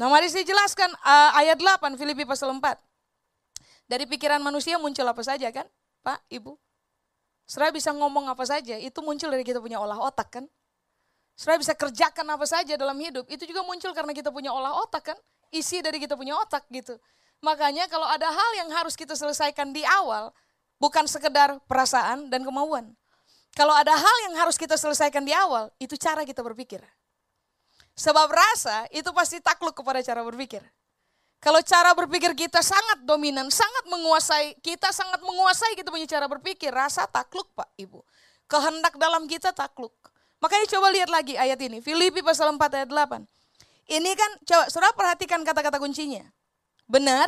Nah 0.01 0.09
mari 0.09 0.25
saya 0.33 0.41
jelaskan 0.41 0.89
uh, 1.05 1.37
ayat 1.37 1.61
8 1.61 1.93
Filipi 2.01 2.25
pasal 2.25 2.49
4. 2.49 2.65
Dari 3.85 4.09
pikiran 4.09 4.41
manusia 4.41 4.81
muncul 4.81 5.05
apa 5.05 5.21
saja 5.21 5.53
kan 5.53 5.69
Pak 6.01 6.25
Ibu. 6.33 6.57
Saudara 7.45 7.75
bisa 7.75 7.91
ngomong 7.91 8.31
apa 8.31 8.41
saja, 8.47 8.79
itu 8.79 8.97
muncul 9.03 9.29
dari 9.29 9.43
kita 9.45 9.59
punya 9.59 9.77
olah 9.77 9.99
otak 9.99 10.41
kan. 10.41 10.45
Saudara 11.33 11.57
bisa 11.57 11.73
kerjakan 11.73 12.25
apa 12.29 12.45
saja 12.45 12.77
dalam 12.77 12.97
hidup, 13.01 13.25
itu 13.25 13.43
juga 13.49 13.65
muncul 13.65 13.89
karena 13.91 14.13
kita 14.13 14.29
punya 14.29 14.53
olah 14.53 14.85
otak 14.85 15.13
kan. 15.13 15.17
Isi 15.53 15.81
dari 15.81 16.01
kita 16.01 16.17
punya 16.17 16.37
otak 16.37 16.65
gitu. 16.69 16.97
Makanya 17.43 17.89
kalau 17.89 18.07
ada 18.07 18.29
hal 18.29 18.49
yang 18.63 18.69
harus 18.73 18.93
kita 18.97 19.13
selesaikan 19.17 19.73
di 19.73 19.83
awal, 19.83 20.31
bukan 20.81 21.05
sekedar 21.09 21.59
perasaan 21.67 22.29
dan 22.29 22.41
kemauan. 22.45 22.93
Kalau 23.53 23.73
ada 23.73 23.93
hal 23.93 24.17
yang 24.29 24.33
harus 24.41 24.57
kita 24.57 24.73
selesaikan 24.79 25.21
di 25.21 25.33
awal, 25.33 25.69
itu 25.77 25.93
cara 25.93 26.25
kita 26.25 26.41
berpikir. 26.41 26.81
Sebab 27.93 28.25
rasa 28.25 28.89
itu 28.89 29.05
pasti 29.13 29.37
takluk 29.37 29.77
kepada 29.77 30.01
cara 30.01 30.25
berpikir. 30.25 30.65
Kalau 31.37 31.59
cara 31.61 31.91
berpikir 31.93 32.33
kita 32.33 32.63
sangat 32.63 33.03
dominan, 33.03 33.51
sangat 33.51 33.85
menguasai, 33.91 34.57
kita 34.63 34.89
sangat 34.95 35.19
menguasai 35.21 35.75
kita 35.75 35.91
punya 35.91 36.07
cara 36.07 36.25
berpikir, 36.25 36.71
rasa 36.71 37.05
takluk 37.05 37.51
Pak 37.53 37.67
Ibu. 37.77 37.99
Kehendak 38.47 38.95
dalam 38.95 39.27
kita 39.27 39.51
takluk. 39.51 39.93
Makanya 40.43 40.67
coba 40.75 40.91
lihat 40.91 41.07
lagi 41.07 41.39
ayat 41.39 41.55
ini, 41.63 41.79
Filipi 41.79 42.19
pasal 42.19 42.51
4 42.51 42.83
ayat 42.83 42.91
8. 42.91 43.23
Ini 43.87 44.11
kan, 44.11 44.31
coba 44.43 44.63
saudara 44.67 44.91
perhatikan 44.91 45.39
kata-kata 45.47 45.79
kuncinya 45.79 46.27
benar, 46.83 47.27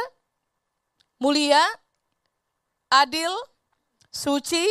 mulia, 1.16 1.64
adil, 2.92 3.32
suci, 4.12 4.68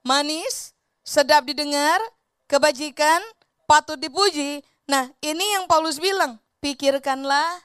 manis, 0.00 0.72
sedap 1.04 1.44
didengar, 1.44 2.00
kebajikan, 2.48 3.20
patut 3.68 4.00
dipuji. 4.00 4.64
Nah, 4.88 5.10
ini 5.20 5.44
yang 5.54 5.68
Paulus 5.68 6.00
bilang, 6.00 6.40
pikirkanlah 6.64 7.60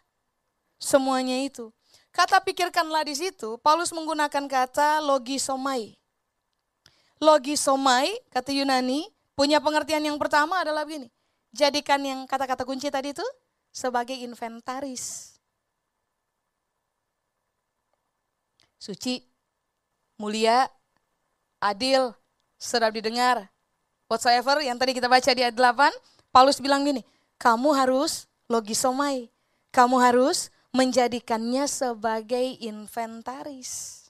semuanya 0.82 1.40
itu. 1.40 1.72
Kata 2.12 2.44
pikirkanlah 2.44 3.08
di 3.08 3.16
situ, 3.16 3.56
Paulus 3.64 3.96
menggunakan 3.96 4.46
kata 4.52 5.00
logisomai. 5.00 5.96
Logisomai, 7.22 8.12
kata 8.34 8.52
Yunani, 8.52 9.08
punya 9.42 9.58
pengertian 9.58 10.06
yang 10.06 10.22
pertama 10.22 10.62
adalah 10.62 10.86
begini. 10.86 11.10
Jadikan 11.50 11.98
yang 12.06 12.30
kata-kata 12.30 12.62
kunci 12.62 12.94
tadi 12.94 13.18
itu 13.18 13.26
sebagai 13.74 14.14
inventaris. 14.14 15.32
suci, 18.82 19.22
mulia, 20.18 20.66
adil, 21.62 22.18
sedap 22.58 22.98
didengar. 22.98 23.46
Whatsoever 24.10 24.66
yang 24.66 24.82
tadi 24.82 24.98
kita 24.98 25.06
baca 25.06 25.30
di 25.30 25.46
ayat 25.46 25.54
8, 25.54 26.34
Paulus 26.34 26.58
bilang 26.58 26.82
gini, 26.82 27.06
kamu 27.38 27.78
harus 27.78 28.26
logisomai, 28.50 29.30
kamu 29.70 30.02
harus 30.02 30.50
menjadikannya 30.74 31.70
sebagai 31.70 32.58
inventaris. 32.58 34.02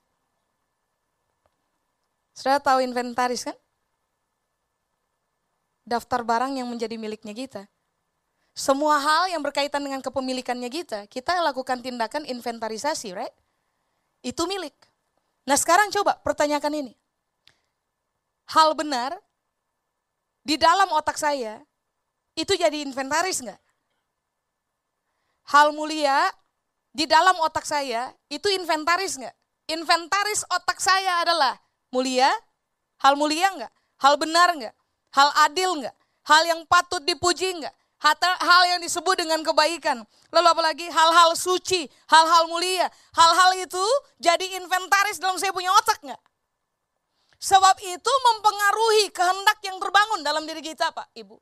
Sudah 2.31 2.63
tahu 2.63 2.81
inventaris 2.81 3.45
kan? 3.45 3.57
Daftar 5.91 6.23
barang 6.23 6.55
yang 6.55 6.71
menjadi 6.71 6.95
miliknya 6.95 7.35
kita. 7.35 7.67
Semua 8.55 8.95
hal 8.99 9.35
yang 9.35 9.43
berkaitan 9.43 9.83
dengan 9.83 9.99
kepemilikannya 9.99 10.71
kita, 10.71 11.07
kita 11.11 11.39
lakukan 11.43 11.83
tindakan 11.83 12.23
inventarisasi, 12.23 13.11
right? 13.11 13.35
itu 14.21 14.43
milik. 14.45 14.73
Nah 15.45 15.57
sekarang 15.57 15.89
coba 15.89 16.17
pertanyakan 16.21 16.85
ini. 16.85 16.93
Hal 18.53 18.77
benar 18.77 19.17
di 20.45 20.57
dalam 20.57 20.89
otak 20.93 21.17
saya 21.17 21.61
itu 22.37 22.53
jadi 22.53 22.85
inventaris 22.85 23.41
nggak? 23.41 23.61
Hal 25.51 25.73
mulia 25.73 26.29
di 26.93 27.09
dalam 27.09 27.35
otak 27.41 27.65
saya 27.65 28.13
itu 28.29 28.47
inventaris 28.53 29.17
nggak? 29.17 29.35
Inventaris 29.71 30.45
otak 30.51 30.77
saya 30.77 31.25
adalah 31.25 31.57
mulia, 31.89 32.29
hal 33.01 33.17
mulia 33.17 33.49
nggak? 33.57 33.73
Hal 34.01 34.15
benar 34.17 34.53
nggak? 34.53 34.75
Hal 35.11 35.29
adil 35.47 35.83
nggak? 35.83 35.95
Hal 36.27 36.43
yang 36.47 36.61
patut 36.67 37.03
dipuji 37.03 37.59
nggak? 37.59 37.75
hal 38.01 38.61
yang 38.65 38.79
disebut 38.81 39.13
dengan 39.13 39.45
kebaikan. 39.45 40.01
Lalu 40.33 40.47
apalagi 40.49 40.89
hal-hal 40.89 41.37
suci, 41.37 41.85
hal-hal 42.09 42.49
mulia. 42.49 42.89
Hal-hal 43.13 43.61
itu 43.61 43.85
jadi 44.17 44.57
inventaris 44.57 45.21
dalam 45.21 45.37
saya 45.37 45.53
punya 45.53 45.69
otak 45.69 46.01
nggak? 46.01 46.21
Sebab 47.41 47.77
itu 47.81 48.13
mempengaruhi 48.31 49.13
kehendak 49.13 49.61
yang 49.65 49.77
terbangun 49.77 50.21
dalam 50.25 50.45
diri 50.49 50.61
kita 50.65 50.89
Pak 50.93 51.13
Ibu. 51.13 51.37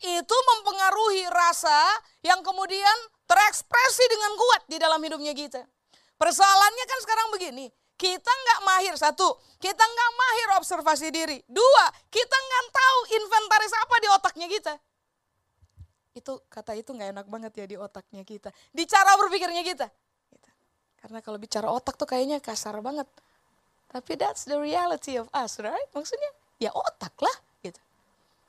Itu 0.00 0.34
mempengaruhi 0.34 1.30
rasa 1.30 1.78
yang 2.26 2.42
kemudian 2.42 2.96
terekspresi 3.28 4.04
dengan 4.10 4.32
kuat 4.34 4.62
di 4.66 4.76
dalam 4.82 4.98
hidupnya 5.02 5.34
kita. 5.36 5.62
Persoalannya 6.18 6.84
kan 6.86 6.98
sekarang 7.02 7.28
begini, 7.34 7.66
kita 8.00 8.30
nggak 8.30 8.60
mahir 8.64 8.94
satu, 8.96 9.36
kita 9.60 9.84
nggak 9.84 10.10
mahir 10.16 10.48
observasi 10.56 11.12
diri. 11.12 11.38
Dua, 11.44 11.84
kita 12.08 12.32
nggak 12.32 12.64
tahu 12.72 12.98
inventaris 13.12 13.74
apa 13.76 13.94
di 14.00 14.08
otaknya 14.08 14.46
kita. 14.48 14.74
Itu 16.16 16.40
kata 16.48 16.72
itu 16.80 16.90
nggak 16.96 17.12
enak 17.12 17.26
banget 17.28 17.52
ya 17.60 17.66
di 17.68 17.76
otaknya 17.76 18.24
kita. 18.24 18.48
Di 18.72 18.88
cara 18.88 19.14
berpikirnya 19.20 19.60
kita. 19.60 19.86
Gitu. 20.32 20.48
karena 21.00 21.18
kalau 21.24 21.36
bicara 21.40 21.68
otak 21.68 22.00
tuh 22.00 22.08
kayaknya 22.08 22.40
kasar 22.40 22.80
banget. 22.80 23.06
Tapi 23.92 24.16
that's 24.16 24.48
the 24.48 24.56
reality 24.56 25.20
of 25.20 25.28
us 25.36 25.60
right? 25.60 25.88
Maksudnya 25.92 26.32
ya 26.56 26.72
otak 26.72 27.12
lah 27.20 27.36
gitu. 27.60 27.80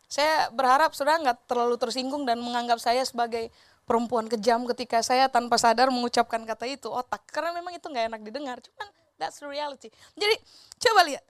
Saya 0.08 0.48
berharap 0.56 0.96
sudah 0.96 1.20
nggak 1.20 1.44
terlalu 1.44 1.76
tersinggung 1.76 2.24
dan 2.24 2.40
menganggap 2.40 2.80
saya 2.80 3.04
sebagai 3.04 3.52
perempuan 3.84 4.32
kejam 4.32 4.64
ketika 4.72 5.04
saya 5.04 5.28
tanpa 5.28 5.60
sadar 5.60 5.92
mengucapkan 5.92 6.40
kata 6.48 6.72
itu 6.72 6.88
otak. 6.88 7.20
Karena 7.28 7.52
memang 7.52 7.76
itu 7.76 7.84
nggak 7.84 8.06
enak 8.16 8.22
didengar. 8.24 8.58
Cuman 8.64 8.88
that's 9.22 9.38
the 9.38 9.46
reality 9.46 9.94
jadi 10.18 10.34
coba 10.82 11.06
lihat 11.06 11.22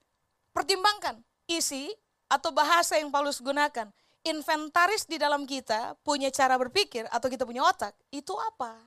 pertimbangkan 0.56 1.20
isi 1.52 1.92
atau 2.32 2.56
bahasa 2.56 2.96
yang 2.96 3.12
Paulus 3.12 3.44
gunakan 3.44 3.92
inventaris 4.22 5.10
di 5.10 5.18
dalam 5.18 5.50
kita 5.50 5.98
punya 6.06 6.30
cara 6.30 6.56
berpikir 6.58 7.10
atau 7.10 7.28
kita 7.28 7.44
punya 7.44 7.66
otak, 7.66 7.94
itu 8.14 8.34
apa? 8.38 8.78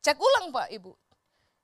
Cek 0.00 0.16
ulang 0.16 0.52
Pak 0.52 0.68
Ibu. 0.72 0.92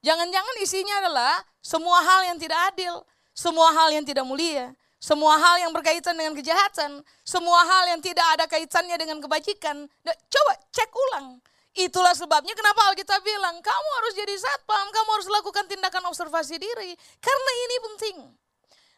Jangan-jangan 0.04 0.54
isinya 0.60 0.94
adalah 1.04 1.34
semua 1.60 1.98
hal 2.04 2.20
yang 2.32 2.38
tidak 2.40 2.60
adil, 2.72 3.04
semua 3.32 3.72
hal 3.72 3.88
yang 3.92 4.04
tidak 4.04 4.24
mulia, 4.28 4.72
semua 5.00 5.36
hal 5.36 5.56
yang 5.60 5.72
berkaitan 5.72 6.16
dengan 6.16 6.32
kejahatan, 6.36 7.00
semua 7.24 7.64
hal 7.64 7.96
yang 7.96 8.00
tidak 8.00 8.24
ada 8.36 8.44
kaitannya 8.48 8.96
dengan 8.96 9.18
kebajikan. 9.20 9.88
Coba 10.04 10.52
cek 10.72 10.90
ulang. 10.92 11.40
Itulah 11.76 12.16
sebabnya 12.16 12.56
kenapa 12.56 12.88
Alkitab 12.88 13.20
bilang, 13.20 13.60
kamu 13.60 13.88
harus 14.00 14.12
jadi 14.16 14.32
satpam, 14.32 14.88
kamu 14.88 15.08
harus 15.20 15.28
lakukan 15.28 15.68
tindakan 15.68 16.08
observasi 16.08 16.56
diri. 16.56 16.96
Karena 17.20 17.52
ini 17.68 17.76
penting. 17.84 18.16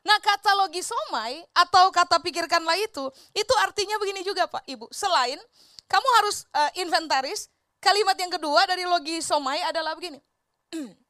Nah 0.06 0.18
kata 0.22 0.54
logisomai 0.62 1.42
atau 1.58 1.90
kata 1.90 2.22
pikirkanlah 2.22 2.78
itu, 2.78 3.10
itu 3.34 3.54
artinya 3.58 3.98
begini 3.98 4.22
juga 4.22 4.46
Pak 4.46 4.62
Ibu. 4.70 4.86
Selain 4.94 5.42
kamu 5.90 6.08
harus 6.22 6.46
uh, 6.54 6.70
inventaris, 6.78 7.50
kalimat 7.82 8.14
yang 8.14 8.30
kedua 8.30 8.62
dari 8.70 8.86
logi 8.86 9.18
somai 9.26 9.58
adalah 9.66 9.98
begini. 9.98 10.22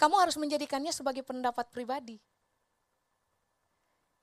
Kamu 0.00 0.16
harus 0.16 0.40
menjadikannya 0.40 0.96
sebagai 0.96 1.20
pendapat 1.20 1.68
pribadi. 1.68 2.16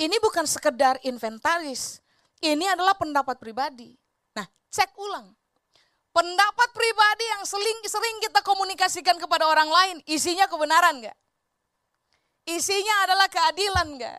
Ini 0.02 0.18
bukan 0.18 0.50
sekedar 0.50 0.98
inventaris. 1.06 2.02
Ini 2.42 2.74
adalah 2.74 2.98
pendapat 2.98 3.38
pribadi. 3.38 3.94
Nah, 4.34 4.50
cek 4.74 4.98
ulang. 4.98 5.38
Pendapat 6.18 6.74
pribadi 6.74 7.26
yang 7.30 7.46
sering, 7.46 7.78
sering 7.86 8.18
kita 8.26 8.42
komunikasikan 8.42 9.22
kepada 9.22 9.46
orang 9.46 9.70
lain, 9.70 10.02
isinya 10.10 10.50
kebenaran 10.50 10.98
enggak? 10.98 11.14
Isinya 12.50 13.06
adalah 13.06 13.30
keadilan 13.30 13.86
enggak? 13.86 14.18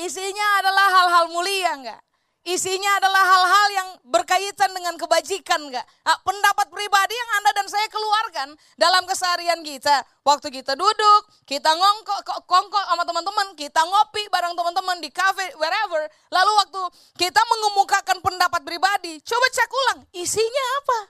Isinya 0.00 0.64
adalah 0.64 0.86
hal-hal 0.96 1.24
mulia 1.28 1.76
enggak? 1.76 2.00
Isinya 2.40 2.88
adalah 2.96 3.20
hal-hal 3.20 3.68
yang 3.68 3.88
berkaitan 4.08 4.72
dengan 4.72 4.96
kebajikan 4.96 5.60
enggak? 5.68 5.84
Nah, 6.08 6.16
pendapat 6.24 6.72
pribadi 6.72 7.12
yang 7.12 7.30
Anda 7.36 7.50
dan 7.52 7.68
saya 7.68 7.84
keluarkan 7.92 8.56
dalam 8.80 9.04
keseharian 9.04 9.60
kita. 9.60 10.08
Waktu 10.24 10.48
kita 10.48 10.72
duduk, 10.72 11.20
kita 11.44 11.68
ngongkok, 11.68 12.48
kongkok 12.48 12.80
sama 12.88 13.04
teman-teman, 13.04 13.52
kita 13.60 13.84
ngopi 13.84 14.24
bareng 14.32 14.56
teman-teman 14.56 15.04
di 15.04 15.12
cafe, 15.12 15.52
wherever. 15.60 16.00
Lalu 16.32 16.52
waktu 16.64 16.82
kita 17.20 17.44
mengemukakan 17.44 18.24
pendapat 18.24 18.64
pribadi, 18.64 19.20
coba 19.20 19.46
cek 19.52 19.68
ulang, 19.68 20.00
isinya 20.16 20.64
apa? 20.80 21.00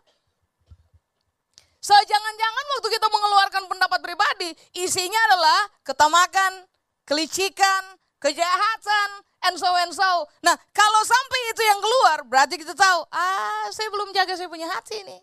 So 1.87 1.95
jangan-jangan 1.95 2.65
waktu 2.75 2.89
kita 2.99 3.07
mengeluarkan 3.07 3.63
pendapat 3.71 4.03
pribadi, 4.03 4.51
isinya 4.75 5.21
adalah 5.31 5.71
ketamakan, 5.87 6.67
kelicikan, 7.07 7.95
kejahatan, 8.19 9.23
and 9.47 9.55
so 9.55 9.71
and 9.71 9.95
so. 9.95 10.27
Nah, 10.43 10.59
kalau 10.75 11.03
sampai 11.07 11.41
itu 11.55 11.63
yang 11.63 11.79
keluar, 11.79 12.19
berarti 12.27 12.59
kita 12.59 12.75
tahu, 12.75 13.07
ah, 13.15 13.71
saya 13.71 13.87
belum 13.95 14.11
jaga 14.11 14.35
saya 14.35 14.51
punya 14.51 14.67
hati 14.67 14.99
nih. 15.07 15.23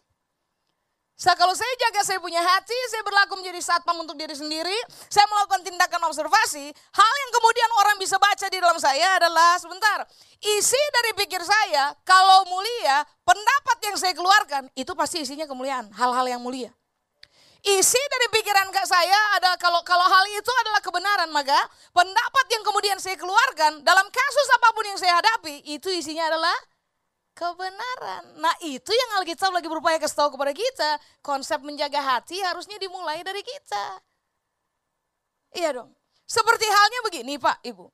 So, 1.24 1.32
kalau 1.40 1.56
saya 1.56 1.72
jaga 1.80 2.04
saya 2.04 2.20
punya 2.20 2.44
hati, 2.44 2.76
saya 2.92 3.00
berlaku 3.00 3.40
menjadi 3.40 3.64
satpam 3.64 3.96
untuk 3.96 4.20
diri 4.20 4.36
sendiri, 4.36 4.76
saya 5.08 5.24
melakukan 5.32 5.64
tindakan 5.64 6.12
observasi, 6.12 6.68
hal 6.68 7.14
yang 7.24 7.32
kemudian 7.32 7.70
orang 7.80 7.96
bisa 7.96 8.20
baca 8.20 8.44
di 8.52 8.60
dalam 8.60 8.76
saya 8.76 9.24
adalah, 9.24 9.56
sebentar, 9.56 10.04
isi 10.44 10.84
dari 10.92 11.16
pikir 11.16 11.40
saya, 11.40 11.96
kalau 12.04 12.44
mulia, 12.52 13.08
pendapat 13.24 13.78
yang 13.88 13.96
saya 13.96 14.12
keluarkan, 14.12 14.68
itu 14.76 14.92
pasti 15.00 15.24
isinya 15.24 15.48
kemuliaan, 15.48 15.96
hal-hal 15.96 16.28
yang 16.28 16.44
mulia. 16.44 16.76
Isi 17.64 18.02
dari 18.12 18.28
pikiran 18.28 18.68
kak 18.76 18.84
saya 18.84 19.40
ada 19.40 19.56
kalau 19.56 19.80
kalau 19.88 20.04
hal 20.04 20.28
itu 20.28 20.52
adalah 20.68 20.84
kebenaran 20.84 21.32
maka 21.32 21.56
pendapat 21.96 22.46
yang 22.52 22.60
kemudian 22.60 23.00
saya 23.00 23.16
keluarkan 23.16 23.80
dalam 23.88 24.04
kasus 24.12 24.48
apa 24.60 24.76
pun 24.76 24.84
yang 24.84 25.00
saya 25.00 25.16
hadapi 25.24 25.64
itu 25.72 25.88
isinya 25.88 26.28
adalah 26.28 26.52
kebenaran. 27.34 28.24
Nah 28.38 28.54
itu 28.62 28.90
yang 28.94 29.10
Alkitab 29.22 29.52
lagi 29.52 29.68
berupaya 29.68 29.98
kasih 29.98 30.18
tahu 30.18 30.38
kepada 30.38 30.54
kita. 30.54 30.90
Konsep 31.20 31.60
menjaga 31.66 32.00
hati 32.00 32.40
harusnya 32.42 32.78
dimulai 32.78 33.22
dari 33.26 33.42
kita. 33.42 33.86
Iya 35.54 35.82
dong. 35.82 35.94
Seperti 36.26 36.66
halnya 36.66 37.00
begini 37.06 37.38
Pak 37.38 37.62
Ibu. 37.62 37.86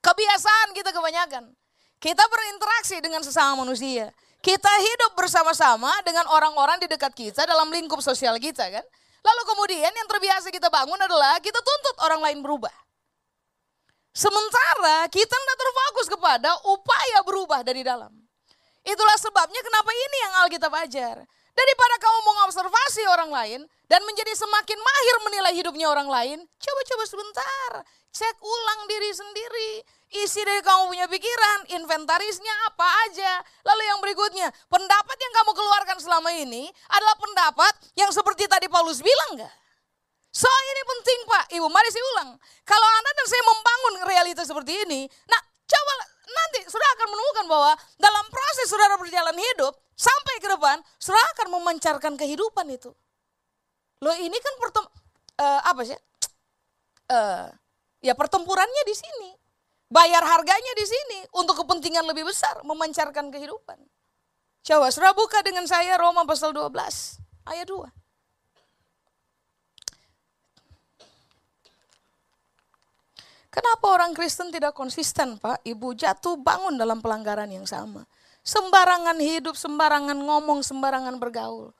Kebiasaan 0.00 0.72
kita 0.72 0.90
kebanyakan. 0.90 1.52
Kita 2.00 2.24
berinteraksi 2.24 2.96
dengan 3.04 3.20
sesama 3.20 3.60
manusia. 3.60 4.08
Kita 4.40 4.72
hidup 4.80 5.12
bersama-sama 5.20 5.92
dengan 6.00 6.24
orang-orang 6.32 6.80
di 6.80 6.88
dekat 6.88 7.12
kita 7.12 7.44
dalam 7.44 7.68
lingkup 7.68 8.00
sosial 8.00 8.40
kita 8.40 8.72
kan. 8.72 8.86
Lalu 9.20 9.42
kemudian 9.52 9.92
yang 9.92 10.08
terbiasa 10.08 10.48
kita 10.48 10.72
bangun 10.72 10.96
adalah 10.96 11.36
kita 11.44 11.60
tuntut 11.60 11.96
orang 12.00 12.24
lain 12.24 12.40
berubah. 12.40 12.72
Sementara 14.16 15.06
kita 15.12 15.28
tidak 15.36 15.58
terfokus 15.60 16.06
kepada 16.08 16.50
upaya 16.66 17.20
berubah 17.22 17.60
dari 17.60 17.84
dalam. 17.84 18.19
Itulah 18.84 19.16
sebabnya 19.20 19.60
kenapa 19.60 19.90
ini 19.92 20.16
yang 20.24 20.32
Alkitab 20.44 20.72
ajar. 20.72 21.16
Daripada 21.50 21.94
kamu 22.00 22.18
mengobservasi 22.24 23.02
orang 23.10 23.30
lain 23.34 23.60
dan 23.90 24.00
menjadi 24.06 24.32
semakin 24.32 24.78
mahir 24.80 25.16
menilai 25.28 25.52
hidupnya 25.52 25.86
orang 25.92 26.08
lain, 26.08 26.38
coba-coba 26.56 27.04
sebentar, 27.04 27.70
cek 28.14 28.36
ulang 28.40 28.80
diri 28.88 29.10
sendiri. 29.12 29.70
Isi 30.10 30.42
dari 30.42 30.62
kamu 30.64 30.90
punya 30.90 31.06
pikiran, 31.06 31.58
inventarisnya 31.76 32.54
apa 32.70 32.86
aja. 33.06 33.32
Lalu 33.66 33.82
yang 33.86 33.98
berikutnya, 34.02 34.48
pendapat 34.72 35.16
yang 35.20 35.32
kamu 35.42 35.50
keluarkan 35.54 35.98
selama 36.00 36.30
ini 36.34 36.66
adalah 36.90 37.14
pendapat 37.20 37.74
yang 37.94 38.10
seperti 38.10 38.48
tadi 38.48 38.66
Paulus 38.66 39.04
bilang 39.04 39.38
enggak? 39.38 39.54
Soal 40.30 40.62
ini 40.70 40.82
penting 40.86 41.18
Pak, 41.26 41.44
Ibu, 41.58 41.66
mari 41.66 41.90
saya 41.90 42.06
ulang. 42.14 42.30
Kalau 42.62 42.88
Anda 42.88 43.10
dan 43.18 43.26
saya 43.26 43.42
membangun 43.42 43.94
realita 44.06 44.42
seperti 44.46 44.86
ini, 44.86 45.10
nah 45.26 45.42
coba 45.66 45.94
nanti 46.30 46.60
sudah 46.70 46.88
akan 46.96 47.08
menemukan 47.10 47.44
bahwa 47.50 47.72
dalam 47.98 48.24
proses 48.30 48.66
saudara 48.70 48.94
berjalan 48.96 49.34
hidup, 49.34 49.74
sampai 49.98 50.34
ke 50.40 50.48
depan, 50.48 50.80
saudara 50.96 51.26
akan 51.36 51.48
memancarkan 51.60 52.14
kehidupan 52.16 52.66
itu. 52.72 52.94
Loh 54.00 54.16
ini 54.16 54.38
kan 54.40 54.54
pertem 54.56 54.84
uh, 55.40 55.60
apa 55.68 55.82
sih? 55.84 55.98
Uh, 57.10 57.52
ya 58.00 58.16
pertempurannya 58.16 58.82
di 58.88 58.96
sini. 58.96 59.30
Bayar 59.90 60.22
harganya 60.22 60.72
di 60.78 60.86
sini 60.86 61.18
untuk 61.34 61.66
kepentingan 61.66 62.06
lebih 62.06 62.22
besar, 62.22 62.62
memancarkan 62.62 63.28
kehidupan. 63.34 63.76
Coba 64.62 64.86
sudah 64.94 65.10
buka 65.18 65.42
dengan 65.42 65.66
saya 65.66 65.98
Roma 65.98 66.22
pasal 66.22 66.54
12 66.54 66.70
ayat 67.50 67.66
2. 67.66 67.99
Kenapa 73.50 73.86
orang 73.90 74.14
Kristen 74.14 74.54
tidak 74.54 74.78
konsisten 74.78 75.34
Pak? 75.42 75.66
Ibu 75.66 75.98
jatuh 75.98 76.38
bangun 76.38 76.78
dalam 76.78 77.02
pelanggaran 77.02 77.50
yang 77.50 77.66
sama. 77.66 78.06
Sembarangan 78.46 79.18
hidup, 79.18 79.58
sembarangan 79.58 80.14
ngomong, 80.14 80.62
sembarangan 80.62 81.18
bergaul. 81.18 81.74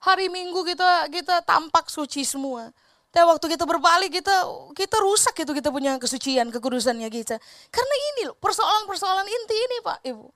Hari 0.00 0.32
Minggu 0.32 0.64
kita 0.64 1.12
kita 1.12 1.44
tampak 1.44 1.92
suci 1.92 2.24
semua. 2.24 2.72
Tapi 3.12 3.26
waktu 3.28 3.46
kita 3.52 3.68
berbalik 3.68 4.16
kita 4.16 4.32
kita 4.72 4.96
rusak 5.04 5.44
itu 5.44 5.52
kita 5.52 5.68
punya 5.68 6.00
kesucian, 6.00 6.48
kekudusannya 6.48 7.12
kita. 7.12 7.36
Karena 7.68 7.94
ini 8.16 8.20
loh 8.32 8.36
persoalan-persoalan 8.40 9.28
inti 9.28 9.56
ini 9.60 9.76
Pak 9.84 10.00
Ibu. 10.08 10.26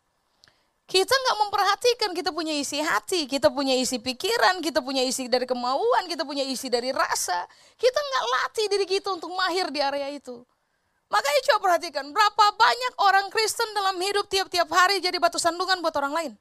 Kita 0.84 1.16
nggak 1.16 1.36
memperhatikan 1.48 2.10
kita 2.12 2.28
punya 2.28 2.52
isi 2.52 2.76
hati, 2.84 3.24
kita 3.24 3.48
punya 3.48 3.72
isi 3.72 3.96
pikiran, 3.96 4.60
kita 4.60 4.84
punya 4.84 5.00
isi 5.00 5.32
dari 5.32 5.48
kemauan, 5.48 6.04
kita 6.12 6.28
punya 6.28 6.44
isi 6.44 6.68
dari 6.68 6.92
rasa. 6.92 7.48
Kita 7.80 7.96
nggak 7.96 8.24
latih 8.28 8.66
diri 8.68 8.84
kita 8.84 9.16
untuk 9.16 9.32
mahir 9.32 9.72
di 9.72 9.80
area 9.80 10.12
itu. 10.12 10.44
Makanya 11.14 11.40
coba 11.46 11.58
perhatikan, 11.70 12.10
berapa 12.10 12.44
banyak 12.58 12.92
orang 12.98 13.26
Kristen 13.30 13.70
dalam 13.70 13.94
hidup 14.02 14.26
tiap-tiap 14.26 14.66
hari 14.66 14.98
jadi 14.98 15.14
batu 15.22 15.38
sandungan 15.38 15.78
buat 15.78 15.94
orang 15.94 16.10
lain. 16.10 16.32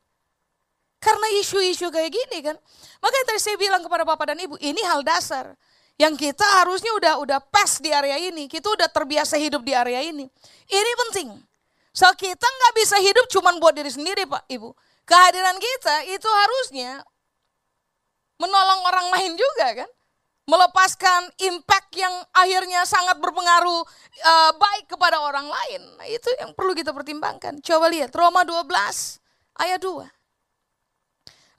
Karena 0.98 1.30
isu-isu 1.38 1.94
kayak 1.94 2.10
gini 2.10 2.42
kan. 2.42 2.58
Makanya 2.98 3.26
tadi 3.30 3.40
saya 3.44 3.58
bilang 3.62 3.86
kepada 3.86 4.02
Bapak 4.02 4.34
dan 4.34 4.42
Ibu, 4.42 4.58
ini 4.58 4.82
hal 4.82 5.06
dasar 5.06 5.54
yang 6.02 6.18
kita 6.18 6.42
harusnya 6.42 6.90
udah 6.98 7.14
udah 7.22 7.40
pas 7.54 7.78
di 7.78 7.94
area 7.94 8.18
ini, 8.18 8.50
kita 8.50 8.66
udah 8.66 8.90
terbiasa 8.90 9.38
hidup 9.38 9.62
di 9.62 9.78
area 9.78 10.02
ini. 10.02 10.26
Ini 10.66 10.92
penting. 11.06 11.38
So 11.94 12.10
kita 12.18 12.42
nggak 12.42 12.74
bisa 12.74 12.98
hidup 12.98 13.30
cuma 13.30 13.54
buat 13.62 13.78
diri 13.78 13.94
sendiri 13.94 14.26
Pak 14.26 14.50
Ibu. 14.50 14.74
Kehadiran 15.06 15.54
kita 15.62 16.10
itu 16.10 16.26
harusnya 16.26 17.06
menolong 18.42 18.82
orang 18.90 19.08
lain 19.14 19.32
juga 19.38 19.86
kan. 19.86 19.90
Melepaskan 20.44 21.32
impact 21.40 21.96
yang 21.96 22.12
akhirnya 22.36 22.84
sangat 22.84 23.16
berpengaruh 23.16 23.82
uh, 24.28 24.52
baik 24.60 24.92
kepada 24.92 25.24
orang 25.24 25.48
lain. 25.48 25.82
Nah, 25.96 26.08
itu 26.12 26.28
yang 26.36 26.52
perlu 26.52 26.76
kita 26.76 26.92
pertimbangkan. 26.92 27.64
Coba 27.64 27.88
lihat 27.88 28.12
Roma 28.12 28.44
12 28.44 28.68
ayat 29.64 29.80
2. 29.80 30.04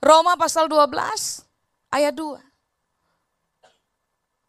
Roma 0.05 0.37
pasal 0.37 0.69
12 0.69 0.85
ayat 1.89 2.13
2. 2.13 2.37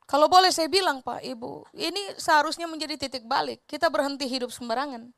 Kalau 0.07 0.31
boleh 0.31 0.55
saya 0.55 0.71
bilang 0.71 1.03
Pak, 1.03 1.19
Ibu, 1.25 1.67
ini 1.75 2.15
seharusnya 2.15 2.71
menjadi 2.71 2.95
titik 2.95 3.27
balik. 3.27 3.65
Kita 3.67 3.91
berhenti 3.91 4.29
hidup 4.31 4.55
sembarangan. 4.55 5.11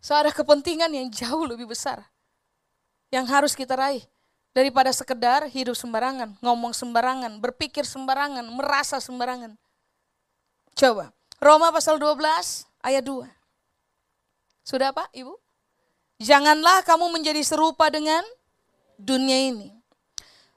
So 0.00 0.14
kepentingan 0.14 0.88
yang 0.94 1.10
jauh 1.12 1.44
lebih 1.44 1.68
besar. 1.68 2.08
Yang 3.12 3.26
harus 3.28 3.52
kita 3.52 3.76
raih. 3.76 4.06
Daripada 4.56 4.88
sekedar 4.88 5.44
hidup 5.52 5.76
sembarangan, 5.76 6.40
ngomong 6.40 6.72
sembarangan, 6.72 7.36
berpikir 7.44 7.84
sembarangan, 7.84 8.48
merasa 8.48 8.96
sembarangan. 8.96 9.52
Coba, 10.72 11.12
Roma 11.36 11.68
pasal 11.68 12.00
12 12.00 12.64
ayat 12.80 13.04
2. 13.04 13.28
Sudah 14.64 14.96
Pak, 14.96 15.12
Ibu? 15.12 15.36
Janganlah 16.24 16.80
kamu 16.88 17.12
menjadi 17.12 17.44
serupa 17.44 17.92
dengan 17.92 18.24
dunia 18.96 19.52
ini. 19.52 19.68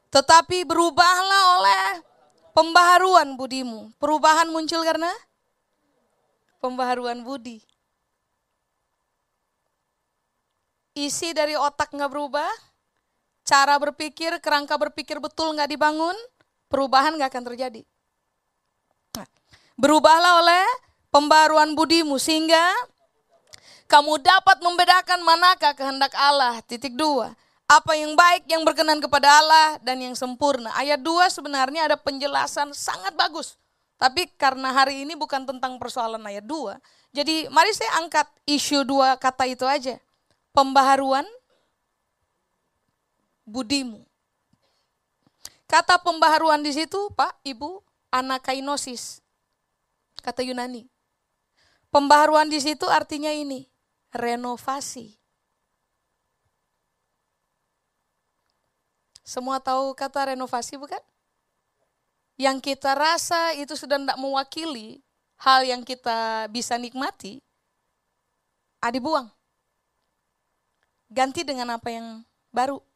Tetapi 0.07 0.63
berubahlah 0.63 1.59
oleh 1.59 2.09
Pembaharuan 2.59 3.39
budimu. 3.39 3.93
Perubahan 4.03 4.51
muncul 4.51 4.83
karena 4.83 5.07
pembaharuan 6.59 7.23
budi. 7.23 7.63
Isi 10.91 11.31
dari 11.31 11.55
otak 11.55 11.95
nggak 11.95 12.11
berubah, 12.11 12.51
cara 13.49 13.81
berpikir, 13.81 14.37
kerangka 14.37 14.77
berpikir 14.77 15.17
betul 15.17 15.57
nggak 15.57 15.73
dibangun, 15.73 16.13
perubahan 16.69 17.17
nggak 17.17 17.33
akan 17.33 17.45
terjadi. 17.49 17.81
Nah, 19.17 19.25
berubahlah 19.73 20.45
oleh 20.45 20.65
pembaruan 21.09 21.73
budimu 21.73 22.21
sehingga 22.21 22.61
kamu 23.89 24.21
dapat 24.21 24.61
membedakan 24.61 25.25
manakah 25.25 25.73
kehendak 25.73 26.13
Allah. 26.13 26.61
Titik 26.61 26.93
dua. 26.93 27.33
apa 27.69 27.93
yang 27.93 28.17
baik, 28.17 28.49
yang 28.49 28.65
berkenan 28.65 28.97
kepada 28.97 29.29
Allah, 29.29 29.77
dan 29.85 30.01
yang 30.01 30.17
sempurna. 30.17 30.73
Ayat 30.73 31.05
2 31.05 31.29
sebenarnya 31.29 31.85
ada 31.85 32.01
penjelasan 32.01 32.73
sangat 32.73 33.13
bagus. 33.13 33.61
Tapi 34.01 34.25
karena 34.41 34.73
hari 34.73 35.05
ini 35.05 35.13
bukan 35.13 35.45
tentang 35.45 35.77
persoalan 35.77 36.17
ayat 36.25 36.41
2, 36.49 36.81
jadi 37.13 37.45
mari 37.53 37.69
saya 37.77 38.01
angkat 38.01 38.25
isu 38.49 38.81
dua 38.89 39.21
kata 39.21 39.45
itu 39.45 39.69
aja. 39.69 40.01
Pembaharuan 40.49 41.29
budimu. 43.49 44.05
Kata 45.65 45.97
pembaharuan 46.01 46.61
di 46.61 46.73
situ, 46.73 47.09
Pak, 47.13 47.41
Ibu, 47.45 47.81
anakainosis. 48.13 49.21
Kata 50.21 50.41
Yunani. 50.45 50.85
Pembaharuan 51.89 52.49
di 52.49 52.61
situ 52.61 52.85
artinya 52.85 53.33
ini, 53.33 53.65
renovasi. 54.13 55.17
Semua 59.25 59.61
tahu 59.61 59.93
kata 59.93 60.33
renovasi 60.33 60.73
bukan? 60.77 61.01
Yang 62.33 62.73
kita 62.73 62.97
rasa 62.97 63.53
itu 63.53 63.77
sudah 63.77 64.01
tidak 64.01 64.17
mewakili 64.17 65.05
hal 65.37 65.61
yang 65.61 65.85
kita 65.85 66.49
bisa 66.49 66.81
nikmati, 66.81 67.37
ah 68.81 68.89
dibuang. 68.89 69.29
Ganti 71.13 71.45
dengan 71.45 71.77
apa 71.77 71.93
yang 71.93 72.25
baru. 72.49 72.88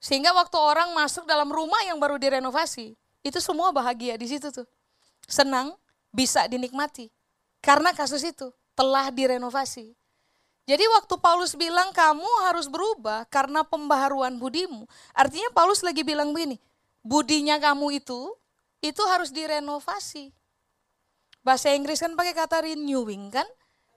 Sehingga 0.00 0.32
waktu 0.36 0.56
orang 0.60 0.92
masuk 0.92 1.24
dalam 1.24 1.48
rumah 1.48 1.80
yang 1.88 1.96
baru 1.96 2.20
direnovasi, 2.20 2.94
itu 3.24 3.38
semua 3.42 3.74
bahagia 3.74 4.14
di 4.14 4.28
situ 4.30 4.52
tuh. 4.52 4.68
Senang, 5.26 5.74
bisa 6.14 6.46
dinikmati. 6.46 7.10
Karena 7.58 7.90
kasus 7.90 8.22
itu 8.22 8.54
telah 8.78 9.10
direnovasi. 9.10 9.96
Jadi 10.66 10.84
waktu 10.98 11.14
Paulus 11.22 11.54
bilang 11.54 11.94
kamu 11.94 12.26
harus 12.42 12.66
berubah 12.66 13.22
karena 13.30 13.62
pembaharuan 13.62 14.34
budimu. 14.34 14.86
Artinya 15.14 15.46
Paulus 15.54 15.82
lagi 15.86 16.02
bilang 16.02 16.34
begini, 16.34 16.58
budinya 17.06 17.58
kamu 17.62 18.02
itu, 18.02 18.34
itu 18.82 19.02
harus 19.06 19.30
direnovasi. 19.30 20.34
Bahasa 21.46 21.70
Inggris 21.70 22.02
kan 22.02 22.18
pakai 22.18 22.34
kata 22.34 22.66
renewing 22.66 23.30
kan? 23.30 23.46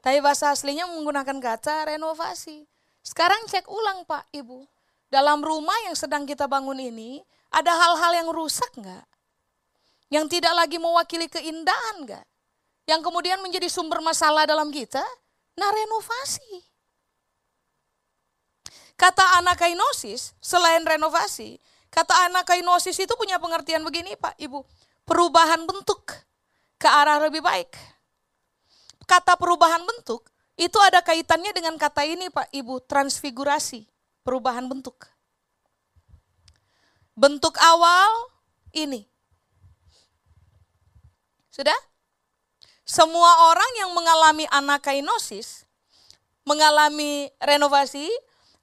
Tapi 0.06 0.22
bahasa 0.22 0.54
aslinya 0.54 0.86
menggunakan 0.86 1.42
kata 1.42 1.90
renovasi. 1.90 2.70
Sekarang 3.02 3.42
cek 3.50 3.66
ulang 3.66 4.06
Pak 4.06 4.30
Ibu. 4.30 4.70
Dalam 5.10 5.42
rumah 5.42 5.76
yang 5.90 5.98
sedang 5.98 6.30
kita 6.30 6.46
bangun 6.46 6.78
ini, 6.78 7.18
ada 7.50 7.74
hal-hal 7.74 8.24
yang 8.24 8.30
rusak 8.30 8.70
nggak? 8.78 9.06
Yang 10.14 10.38
tidak 10.38 10.54
lagi 10.54 10.78
mewakili 10.78 11.26
keindahan 11.26 12.06
nggak? 12.06 12.26
Yang 12.86 13.02
kemudian 13.06 13.42
menjadi 13.42 13.66
sumber 13.70 14.02
masalah 14.06 14.46
dalam 14.46 14.70
kita? 14.70 15.02
Nah 15.58 15.70
renovasi. 15.74 16.66
Kata 18.94 19.42
anakainosis 19.42 20.38
selain 20.38 20.86
renovasi, 20.86 21.58
kata 21.90 22.30
anakainosis 22.30 22.98
itu 23.02 23.14
punya 23.18 23.42
pengertian 23.42 23.82
begini 23.82 24.14
Pak 24.14 24.38
Ibu. 24.38 24.62
Perubahan 25.10 25.66
bentuk 25.66 26.06
ke 26.78 26.86
arah 26.86 27.18
lebih 27.18 27.42
baik. 27.42 27.74
Kata 29.10 29.34
perubahan 29.42 29.82
bentuk 29.82 30.30
itu 30.54 30.78
ada 30.86 31.02
kaitannya 31.02 31.50
dengan 31.50 31.80
kata 31.82 32.06
ini 32.06 32.30
Pak 32.30 32.54
Ibu, 32.54 32.84
transfigurasi, 32.86 33.88
perubahan 34.24 34.68
bentuk. 34.68 35.08
Bentuk 37.16 37.56
awal 37.60 38.12
ini. 38.72 39.04
Sudah? 41.52 41.76
Semua 42.88 43.54
orang 43.54 43.72
yang 43.78 43.92
mengalami 43.94 44.50
anakainosis, 44.50 45.68
mengalami 46.42 47.30
renovasi, 47.38 48.10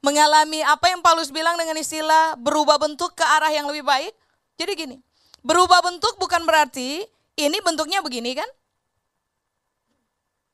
mengalami 0.03 0.59
apa 0.65 0.91
yang 0.91 0.99
Paulus 0.99 1.31
bilang 1.31 1.55
dengan 1.55 1.79
istilah 1.79 2.35
berubah 2.35 2.75
bentuk 2.81 3.15
ke 3.15 3.23
arah 3.23 3.53
yang 3.53 3.69
lebih 3.69 3.87
baik. 3.87 4.11
Jadi 4.57 4.71
gini, 4.75 4.97
berubah 5.45 5.79
bentuk 5.85 6.17
bukan 6.19 6.43
berarti 6.43 7.05
ini 7.37 7.57
bentuknya 7.61 8.01
begini 8.01 8.35
kan? 8.35 8.49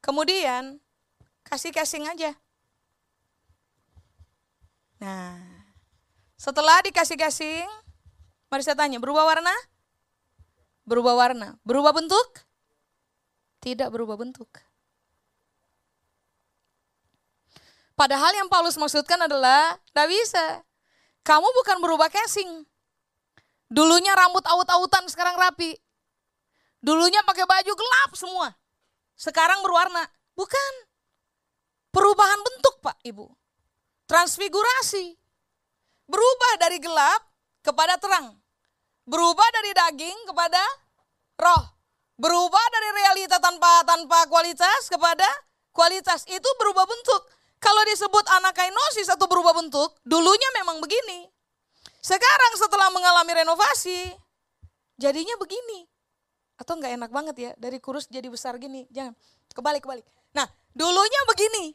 Kemudian 0.04 0.84
kasih 1.48 1.72
casing 1.72 2.04
aja. 2.12 2.36
Nah, 5.04 5.36
setelah 6.40 6.80
dikasih 6.88 7.20
casing, 7.20 7.68
mari 8.48 8.64
saya 8.64 8.80
tanya, 8.80 9.04
berubah 9.04 9.28
warna? 9.28 9.52
Berubah 10.88 11.20
warna. 11.20 11.60
Berubah 11.68 11.92
bentuk? 11.92 12.48
tidak 13.64 13.96
berubah 13.96 14.20
bentuk. 14.20 14.52
Padahal 17.96 18.36
yang 18.36 18.52
Paulus 18.52 18.76
maksudkan 18.76 19.16
adalah, 19.24 19.80
tidak 19.88 20.12
bisa. 20.12 20.46
Kamu 21.24 21.48
bukan 21.64 21.80
berubah 21.80 22.12
casing. 22.12 22.68
Dulunya 23.72 24.12
rambut 24.12 24.44
aut-autan, 24.44 25.08
sekarang 25.08 25.40
rapi. 25.40 25.80
Dulunya 26.84 27.24
pakai 27.24 27.48
baju 27.48 27.72
gelap 27.72 28.12
semua. 28.20 28.48
Sekarang 29.16 29.64
berwarna. 29.64 30.04
Bukan. 30.36 30.74
Perubahan 31.96 32.42
bentuk 32.44 32.84
Pak 32.84 33.00
Ibu. 33.08 33.32
Transfigurasi. 34.14 35.18
Berubah 36.06 36.54
dari 36.62 36.78
gelap 36.78 37.26
kepada 37.66 37.98
terang. 37.98 38.38
Berubah 39.10 39.50
dari 39.50 39.74
daging 39.74 40.30
kepada 40.30 40.62
roh. 41.42 41.74
Berubah 42.22 42.62
dari 42.70 42.90
realita 43.02 43.42
tanpa 43.42 43.82
tanpa 43.82 44.30
kualitas 44.30 44.86
kepada 44.86 45.26
kualitas. 45.74 46.30
Itu 46.30 46.46
berubah 46.62 46.86
bentuk. 46.86 47.26
Kalau 47.58 47.82
disebut 47.90 48.22
anakainosis 48.38 49.10
atau 49.10 49.26
berubah 49.26 49.58
bentuk, 49.58 49.98
dulunya 50.06 50.50
memang 50.62 50.78
begini. 50.78 51.26
Sekarang 51.98 52.54
setelah 52.62 52.94
mengalami 52.94 53.34
renovasi, 53.42 54.14
jadinya 55.02 55.34
begini. 55.42 55.90
Atau 56.62 56.78
enggak 56.78 57.02
enak 57.02 57.10
banget 57.10 57.36
ya, 57.40 57.52
dari 57.58 57.82
kurus 57.82 58.06
jadi 58.14 58.30
besar 58.30 58.62
gini. 58.62 58.86
Jangan, 58.94 59.18
kebalik, 59.58 59.82
kebalik. 59.82 60.06
Nah, 60.38 60.46
dulunya 60.78 61.22
begini. 61.26 61.74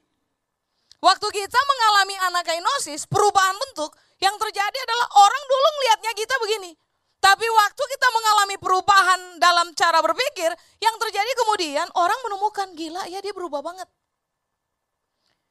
Waktu 0.98 1.26
kita 1.30 1.60
mengalami 1.62 2.16
anakainosis, 2.26 3.06
perubahan 3.06 3.54
bentuk, 3.54 3.94
yang 4.18 4.34
terjadi 4.34 4.78
adalah 4.82 5.06
orang 5.14 5.44
dulu 5.46 5.68
ngelihatnya 5.78 6.12
kita 6.18 6.34
begini. 6.42 6.72
Tapi 7.18 7.46
waktu 7.46 7.82
kita 7.82 8.08
mengalami 8.14 8.56
perubahan 8.58 9.20
dalam 9.42 9.70
cara 9.74 10.02
berpikir, 10.02 10.50
yang 10.82 10.94
terjadi 10.98 11.30
kemudian 11.38 11.86
orang 11.98 12.18
menemukan 12.26 12.74
gila 12.74 13.06
ya 13.10 13.18
dia 13.22 13.34
berubah 13.34 13.62
banget. 13.62 13.86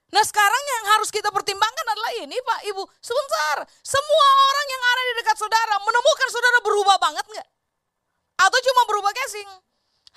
Nah 0.07 0.23
sekarang 0.23 0.63
yang 0.79 0.86
harus 0.95 1.12
kita 1.12 1.27
pertimbangkan 1.31 1.86
adalah 1.91 2.12
ini 2.23 2.39
Pak 2.39 2.60
Ibu, 2.71 2.83
sebentar. 3.03 3.67
Semua 3.83 4.27
orang 4.51 4.67
yang 4.71 4.83
ada 4.83 5.01
di 5.03 5.13
dekat 5.19 5.38
saudara 5.39 5.75
menemukan 5.83 6.27
saudara 6.31 6.60
berubah 6.63 6.97
banget 6.99 7.25
nggak? 7.27 7.47
Atau 8.39 8.60
cuma 8.71 8.81
berubah 8.88 9.12
casing? 9.12 9.49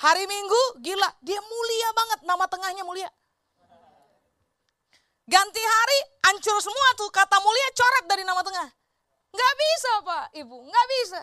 Hari 0.00 0.24
Minggu 0.30 0.62
gila, 0.82 1.10
dia 1.22 1.38
mulia 1.42 1.88
banget, 1.94 2.18
nama 2.22 2.44
tengahnya 2.46 2.86
mulia. 2.86 3.10
Ganti 5.30 5.62
hari, 5.62 5.98
hancur 6.26 6.58
semua 6.58 6.88
tuh, 6.98 7.06
kata 7.14 7.38
mulia 7.38 7.70
coret 7.70 8.04
dari 8.10 8.26
nama 8.26 8.42
tengah. 8.42 8.66
Nggak 9.30 9.52
bisa 9.62 9.92
Pak 10.02 10.26
Ibu, 10.34 10.58
nggak 10.66 10.86
bisa. 10.98 11.22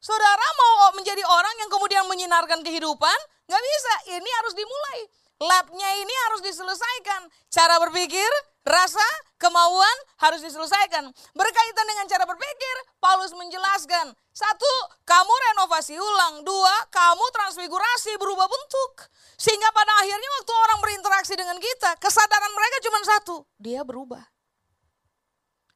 Saudara 0.00 0.46
mau 0.56 0.96
menjadi 0.96 1.20
orang 1.20 1.52
yang 1.60 1.68
kemudian 1.68 2.08
menyinarkan 2.08 2.64
kehidupan? 2.64 3.18
Nggak 3.44 3.60
bisa, 3.60 3.94
ini 4.16 4.30
harus 4.40 4.56
dimulai. 4.56 4.98
Labnya 5.40 5.90
ini 6.02 6.14
harus 6.28 6.40
diselesaikan. 6.44 7.26
Cara 7.50 7.80
berpikir, 7.82 8.30
rasa, 8.62 9.02
kemauan 9.40 9.96
harus 10.22 10.38
diselesaikan. 10.44 11.10
Berkaitan 11.34 11.86
dengan 11.88 12.06
cara 12.06 12.24
berpikir, 12.28 12.76
Paulus 13.02 13.34
menjelaskan. 13.34 14.14
Satu, 14.30 14.72
kamu 15.02 15.34
renovasi 15.50 15.98
ulang. 15.98 16.46
Dua, 16.46 16.74
kamu 16.94 17.24
transfigurasi 17.34 18.16
berubah 18.22 18.46
bentuk. 18.46 19.10
Sehingga 19.34 19.66
pada 19.74 19.92
akhirnya 19.98 20.30
waktu 20.38 20.52
orang 20.54 20.78
berinteraksi 20.78 21.34
dengan 21.34 21.58
kita, 21.58 21.98
kesadaran 21.98 22.52
mereka 22.54 22.76
cuma 22.86 22.98
satu. 23.02 23.36
Dia 23.58 23.82
berubah. 23.82 24.22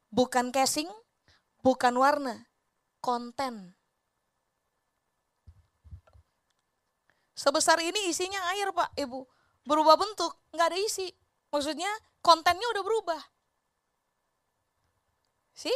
Bukan 0.07 0.55
casing, 0.55 0.87
bukan 1.59 1.93
warna, 1.99 2.47
konten. 3.03 3.75
Sebesar 7.37 7.77
ini 7.85 8.09
isinya 8.09 8.41
air 8.55 8.73
Pak, 8.73 8.97
Ibu. 8.97 9.21
Berubah 9.67 9.99
bentuk, 9.99 10.31
nggak 10.55 10.67
ada 10.71 10.79
isi. 10.79 11.11
Maksudnya 11.51 11.91
kontennya 12.23 12.63
udah 12.71 12.83
berubah. 12.87 13.21
Sih? 15.51 15.75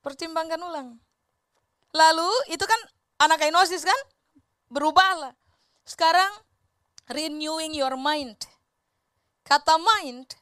Pertimbangkan 0.00 0.60
ulang. 0.64 0.88
Lalu 1.92 2.30
itu 2.48 2.64
kan 2.64 2.80
anak 3.20 3.44
kainosis 3.44 3.84
kan? 3.84 4.00
Berubahlah. 4.72 5.36
Sekarang 5.84 6.32
renewing 7.12 7.76
your 7.76 8.00
mind. 8.00 8.40
Kata 9.44 9.76
mind, 9.76 10.32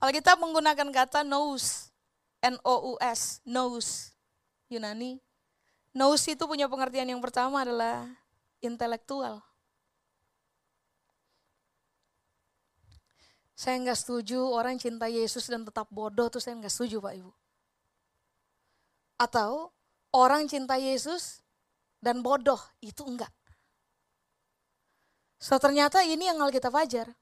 Alkitab 0.00 0.40
menggunakan 0.40 0.88
kata 0.88 1.20
nous. 1.24 1.92
N-O-U-S, 2.40 3.44
nous. 3.44 4.16
Yunani, 4.72 5.20
Nous 5.92 6.22
itu 6.24 6.40
punya 6.46 6.70
pengertian 6.70 7.10
yang 7.10 7.20
pertama 7.20 7.66
adalah 7.66 8.06
intelektual. 8.62 9.42
Saya 13.60 13.76
nggak 13.76 13.98
setuju 14.00 14.40
orang 14.40 14.80
cinta 14.80 15.04
Yesus 15.04 15.44
dan 15.44 15.68
tetap 15.68 15.84
bodoh 15.92 16.32
tuh 16.32 16.40
saya 16.40 16.56
nggak 16.56 16.72
setuju 16.72 16.96
Pak 17.04 17.12
Ibu. 17.12 17.32
Atau 19.20 19.68
orang 20.16 20.48
cinta 20.48 20.80
Yesus 20.80 21.44
dan 22.00 22.24
bodoh 22.24 22.56
itu 22.80 23.04
enggak. 23.04 23.28
So 25.36 25.60
ternyata 25.60 26.00
ini 26.00 26.32
yang 26.32 26.40
Alkitab 26.40 26.72
ajar. 26.72 27.12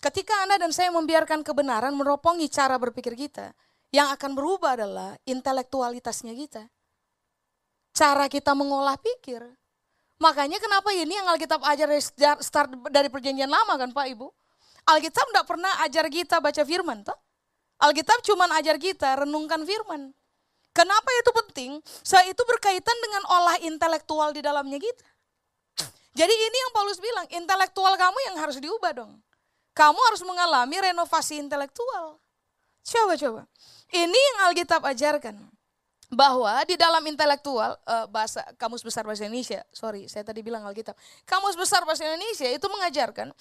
Ketika 0.00 0.40
Anda 0.40 0.56
dan 0.56 0.72
saya 0.72 0.88
membiarkan 0.88 1.44
kebenaran 1.44 1.92
meropongi 1.92 2.48
cara 2.48 2.80
berpikir 2.80 3.12
kita, 3.12 3.52
yang 3.92 4.08
akan 4.08 4.32
berubah 4.32 4.72
adalah 4.72 5.20
intelektualitasnya 5.28 6.32
kita. 6.32 6.64
Cara 7.92 8.24
kita 8.32 8.56
mengolah 8.56 8.96
pikir. 8.96 9.44
Makanya 10.16 10.56
kenapa 10.56 10.96
ini 10.96 11.12
yang 11.12 11.28
Alkitab 11.28 11.60
ajar 11.60 11.92
dari 11.92 12.00
start 12.40 12.88
dari 12.88 13.12
perjanjian 13.12 13.52
lama 13.52 13.76
kan 13.76 13.92
Pak 13.92 14.08
Ibu? 14.16 14.32
Alkitab 14.86 15.26
tidak 15.30 15.46
pernah 15.46 15.72
ajar 15.86 16.06
kita 16.10 16.42
baca 16.42 16.62
firman 16.66 17.06
toh. 17.06 17.18
Alkitab 17.82 18.22
cuma 18.22 18.46
ajar 18.54 18.78
kita 18.78 19.26
renungkan 19.26 19.62
firman. 19.66 20.14
Kenapa 20.72 21.10
itu 21.20 21.30
penting? 21.44 21.70
Saya 22.00 22.32
itu 22.32 22.40
berkaitan 22.48 22.96
dengan 23.04 23.22
olah 23.28 23.56
intelektual 23.60 24.32
di 24.32 24.40
dalamnya 24.40 24.80
kita. 24.80 25.04
Jadi 26.12 26.32
ini 26.32 26.56
yang 26.60 26.72
Paulus 26.76 27.00
bilang, 27.00 27.26
intelektual 27.32 27.96
kamu 27.96 28.18
yang 28.32 28.36
harus 28.40 28.56
diubah 28.60 28.92
dong. 28.92 29.12
Kamu 29.72 29.96
harus 30.12 30.20
mengalami 30.24 30.76
renovasi 30.80 31.40
intelektual. 31.40 32.20
Coba-coba. 32.84 33.48
Ini 33.88 34.16
yang 34.16 34.38
Alkitab 34.48 34.84
ajarkan. 34.84 35.36
Bahwa 36.12 36.60
di 36.68 36.76
dalam 36.76 37.00
intelektual, 37.08 37.80
uh, 37.88 38.04
bahasa 38.04 38.44
Kamus 38.60 38.84
Besar 38.84 39.00
Bahasa 39.08 39.24
Indonesia, 39.24 39.64
sorry 39.72 40.12
saya 40.12 40.20
tadi 40.20 40.44
bilang 40.44 40.60
Alkitab. 40.60 40.92
Kamus 41.24 41.56
Besar 41.56 41.88
Bahasa 41.88 42.04
Indonesia 42.04 42.52
itu 42.52 42.66
mengajarkan 42.68 43.32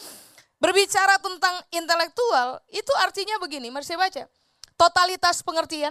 Berbicara 0.62 1.18
tentang 1.18 1.58
intelektual, 1.74 2.62
itu 2.70 2.94
artinya 3.02 3.42
begini, 3.42 3.74
mari 3.74 3.82
saya 3.82 3.98
baca. 3.98 4.30
Totalitas 4.78 5.42
pengertian, 5.42 5.90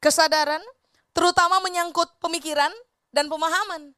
kesadaran, 0.00 0.64
terutama 1.12 1.60
menyangkut 1.60 2.08
pemikiran 2.16 2.72
dan 3.12 3.28
pemahaman. 3.28 3.92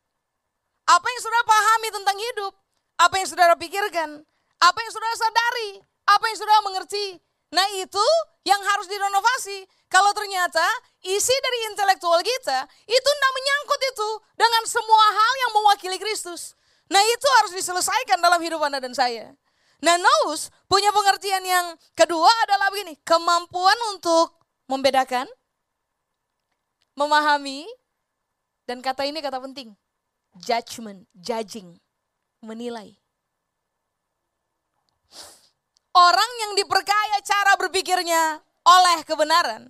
Apa 0.85 1.07
yang 1.07 1.21
saudara 1.23 1.47
pahami 1.47 1.89
tentang 1.95 2.17
hidup, 2.19 2.53
apa 2.99 3.15
yang 3.23 3.29
saudara 3.31 3.55
pikirkan, 3.55 4.27
apa 4.59 4.79
yang 4.83 4.91
saudara 4.91 5.15
sadari, 5.15 5.71
apa 6.11 6.25
yang 6.27 6.37
saudara 6.43 6.61
mengerti. 6.67 7.07
Nah 7.55 7.67
itu 7.79 8.07
yang 8.43 8.59
harus 8.59 8.91
direnovasi. 8.91 9.63
Kalau 9.87 10.11
ternyata 10.11 10.67
isi 11.07 11.35
dari 11.39 11.59
intelektual 11.71 12.19
kita 12.19 12.67
itu 12.91 13.09
tidak 13.15 13.33
menyangkut 13.39 13.81
itu 13.95 14.09
dengan 14.35 14.63
semua 14.67 15.07
hal 15.15 15.33
yang 15.39 15.51
mewakili 15.55 16.03
Kristus. 16.03 16.59
Nah 16.91 16.99
itu 16.99 17.29
harus 17.41 17.53
diselesaikan 17.55 18.19
dalam 18.19 18.43
hidup 18.43 18.59
Anda 18.59 18.83
dan 18.83 18.91
saya. 18.91 19.31
Nah, 19.85 20.01
nous 20.01 20.49
punya 20.65 20.89
pengertian 20.97 21.45
yang 21.45 21.77
kedua 21.93 22.33
adalah 22.49 22.73
begini, 22.73 22.97
kemampuan 23.05 23.77
untuk 23.93 24.33
membedakan, 24.65 25.29
memahami, 26.97 27.69
dan 28.65 28.81
kata 28.81 29.05
ini 29.05 29.21
kata 29.21 29.45
penting, 29.45 29.77
judgment, 30.41 31.05
judging, 31.13 31.77
menilai. 32.41 32.97
Orang 35.93 36.31
yang 36.41 36.53
diperkaya 36.57 37.21
cara 37.21 37.53
berpikirnya 37.61 38.41
oleh 38.65 39.05
kebenaran, 39.05 39.69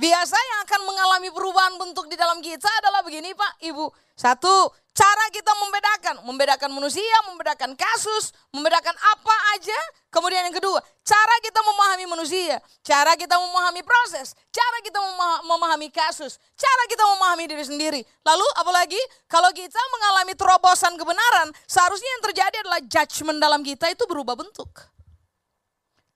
biasa 0.00 0.36
yang 0.36 0.58
akan 0.64 0.80
mengalami 0.88 1.28
perubahan 1.28 1.76
bentuk 1.76 2.08
di 2.08 2.16
dalam 2.16 2.40
kita 2.40 2.68
adalah 2.80 3.04
begini 3.04 3.36
Pak, 3.36 3.60
Ibu. 3.60 3.86
Satu, 4.16 4.72
Cara 4.90 5.24
kita 5.30 5.54
membedakan, 5.54 6.14
membedakan 6.26 6.70
manusia, 6.74 7.16
membedakan 7.30 7.78
kasus, 7.78 8.34
membedakan 8.50 8.92
apa 8.92 9.36
aja. 9.56 9.80
Kemudian 10.10 10.44
yang 10.44 10.52
kedua, 10.52 10.76
cara 11.06 11.34
kita 11.40 11.62
memahami 11.62 12.04
manusia, 12.10 12.58
cara 12.82 13.14
kita 13.14 13.38
memahami 13.38 13.86
proses, 13.86 14.34
cara 14.50 14.78
kita 14.82 14.98
memahami 15.46 15.88
kasus, 15.94 16.42
cara 16.52 16.82
kita 16.90 17.00
memahami 17.16 17.48
diri 17.48 17.64
sendiri. 17.64 18.00
Lalu 18.26 18.46
apalagi 18.60 19.00
kalau 19.30 19.48
kita 19.54 19.78
mengalami 19.94 20.34
terobosan 20.34 20.98
kebenaran, 20.98 21.54
seharusnya 21.70 22.10
yang 22.20 22.22
terjadi 22.26 22.56
adalah 22.66 22.80
judgment 22.84 23.38
dalam 23.38 23.64
kita 23.64 23.94
itu 23.94 24.04
berubah 24.10 24.34
bentuk. 24.34 24.90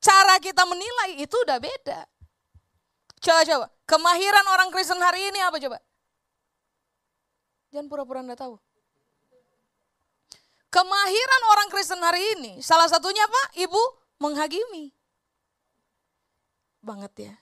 Cara 0.02 0.36
kita 0.42 0.66
menilai 0.68 1.24
itu 1.24 1.36
udah 1.46 1.56
beda. 1.56 2.04
Coba-coba, 3.24 3.72
kemahiran 3.88 4.46
orang 4.52 4.68
Kristen 4.68 5.00
hari 5.00 5.32
ini 5.32 5.40
apa 5.40 5.56
coba? 5.56 5.80
Jangan 7.72 7.88
pura-pura 7.88 8.20
Anda 8.20 8.36
tahu. 8.36 8.60
Kemahiran 10.68 11.42
orang 11.56 11.68
Kristen 11.72 12.04
hari 12.04 12.20
ini, 12.36 12.60
salah 12.60 12.84
satunya 12.84 13.24
Pak, 13.24 13.56
Ibu 13.64 13.82
menghakimi. 14.20 14.92
Banget 16.84 17.12
ya. 17.16 17.34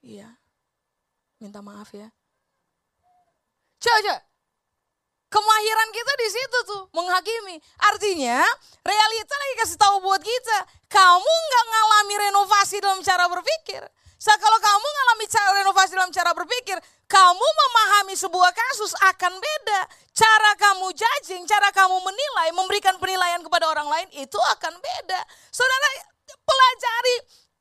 Iya. 0.00 0.28
Minta 1.44 1.60
maaf 1.60 1.92
ya. 1.92 2.08
Coba, 3.76 3.98
coba. 4.00 4.20
Kemahiran 5.26 5.90
kita 5.92 6.12
di 6.16 6.28
situ 6.32 6.58
tuh, 6.72 6.82
menghakimi. 6.96 7.60
Artinya, 7.84 8.40
realita 8.80 9.34
lagi 9.36 9.54
kasih 9.60 9.76
tahu 9.76 10.00
buat 10.00 10.22
kita, 10.24 10.58
kamu 10.88 11.20
nggak 11.28 11.64
ngalami 11.68 12.14
renovasi 12.30 12.80
dalam 12.80 13.04
cara 13.04 13.28
berpikir. 13.28 13.84
So, 14.16 14.32
kalau 14.40 14.58
kamu 14.58 14.86
ngalami 14.88 15.26
cara 15.28 15.48
renovasi 15.60 15.92
dalam 15.92 16.08
cara 16.08 16.32
berpikir, 16.32 16.80
kamu 17.06 17.46
memahami 17.46 18.16
sebuah 18.16 18.50
kasus 18.50 18.96
akan 19.12 19.32
beda. 19.36 19.80
Cara 20.16 20.50
kamu 20.56 20.90
judging, 20.96 21.44
cara 21.44 21.68
kamu 21.70 22.00
menilai, 22.00 22.48
memberikan 22.56 22.96
penilaian 22.96 23.44
kepada 23.44 23.68
orang 23.68 23.86
lain 23.86 24.08
itu 24.16 24.40
akan 24.56 24.74
beda. 24.80 25.20
Saudara 25.52 25.86
pelajari 26.26 27.16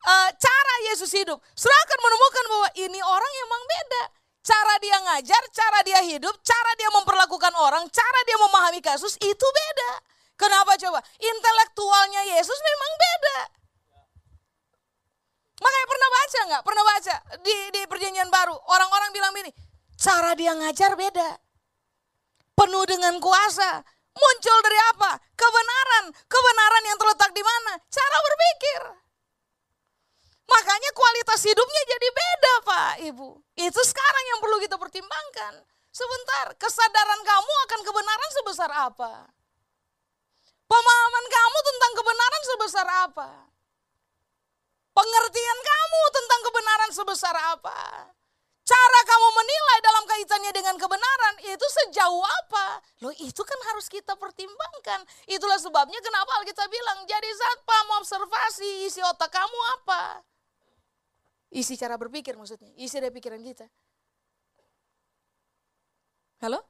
uh, 0.08 0.30
cara 0.34 0.74
Yesus 0.90 1.12
hidup. 1.14 1.38
Saudara 1.54 1.82
akan 1.86 2.00
menemukan 2.00 2.44
bahwa 2.50 2.70
ini 2.80 3.00
orang 3.04 3.34
emang 3.44 3.62
beda. 3.68 4.04
Cara 4.46 4.74
dia 4.78 4.98
ngajar, 5.02 5.44
cara 5.50 5.80
dia 5.82 6.00
hidup, 6.06 6.38
cara 6.46 6.72
dia 6.78 6.90
memperlakukan 6.94 7.54
orang, 7.58 7.82
cara 7.90 8.20
dia 8.30 8.38
memahami 8.38 8.78
kasus 8.78 9.18
itu 9.18 9.48
beda. 9.50 9.92
Kenapa 10.38 10.78
coba? 10.78 11.02
Intelektualnya 11.18 12.22
Yesus 12.38 12.60
memang 12.62 12.92
beda. 12.94 13.38
Makanya 15.56 15.88
pernah 15.88 16.10
baca 16.12 16.40
nggak? 16.52 16.62
Pernah 16.68 16.84
baca 16.84 17.16
di, 17.40 17.56
di 17.72 17.82
perjanjian 17.88 18.30
baru. 18.32 18.56
Orang-orang 18.56 19.10
bilang 19.16 19.32
begini, 19.32 19.52
cara 19.96 20.36
dia 20.36 20.52
ngajar 20.52 20.96
beda. 21.00 21.30
Penuh 22.56 22.86
dengan 22.88 23.20
kuasa. 23.20 23.84
Muncul 24.16 24.58
dari 24.64 24.80
apa? 24.96 25.12
Kebenaran. 25.36 26.06
Kebenaran 26.28 26.84
yang 26.88 26.98
terletak 27.00 27.32
di 27.36 27.44
mana? 27.44 27.76
Cara 27.92 28.18
berpikir. 28.24 28.82
Makanya 30.46 30.90
kualitas 30.96 31.42
hidupnya 31.44 31.82
jadi 31.90 32.08
beda 32.16 32.54
Pak 32.64 32.92
Ibu. 33.12 33.30
Itu 33.60 33.82
sekarang 33.82 34.24
yang 34.32 34.40
perlu 34.40 34.58
kita 34.62 34.78
pertimbangkan. 34.80 35.54
Sebentar, 35.92 36.56
kesadaran 36.60 37.22
kamu 37.24 37.54
akan 37.68 37.80
kebenaran 37.88 38.32
sebesar 38.36 38.70
apa? 38.72 39.32
Pemahaman 40.68 41.26
kamu 41.32 41.60
tentang 41.64 41.92
kebenaran 41.96 42.44
sebesar 42.44 42.88
apa? 43.08 43.30
Pengertian 44.96 45.60
kamu 45.60 46.02
tentang 46.16 46.42
kebenaran 46.48 46.92
sebesar 46.96 47.36
apa? 47.36 48.08
Cara 48.66 49.00
kamu 49.06 49.28
menilai 49.30 49.78
dalam 49.84 50.04
kaitannya 50.10 50.52
dengan 50.56 50.76
kebenaran 50.80 51.36
itu 51.44 51.68
sejauh 51.84 52.24
apa? 52.24 52.82
Loh 53.04 53.14
itu 53.14 53.44
kan 53.46 53.60
harus 53.70 53.86
kita 53.92 54.16
pertimbangkan. 54.18 55.06
Itulah 55.30 55.60
sebabnya 55.62 56.00
kenapa 56.02 56.42
Alkitab 56.42 56.66
bilang 56.72 57.06
jadi 57.06 57.30
satpam 57.30 58.02
observasi 58.02 58.90
isi 58.90 59.04
otak 59.06 59.30
kamu 59.30 59.60
apa? 59.78 60.26
Isi 61.54 61.78
cara 61.78 62.00
berpikir 62.00 62.34
maksudnya, 62.40 62.74
isi 62.80 62.98
dari 62.98 63.14
pikiran 63.14 63.44
kita. 63.44 63.70
Halo? 66.42 66.66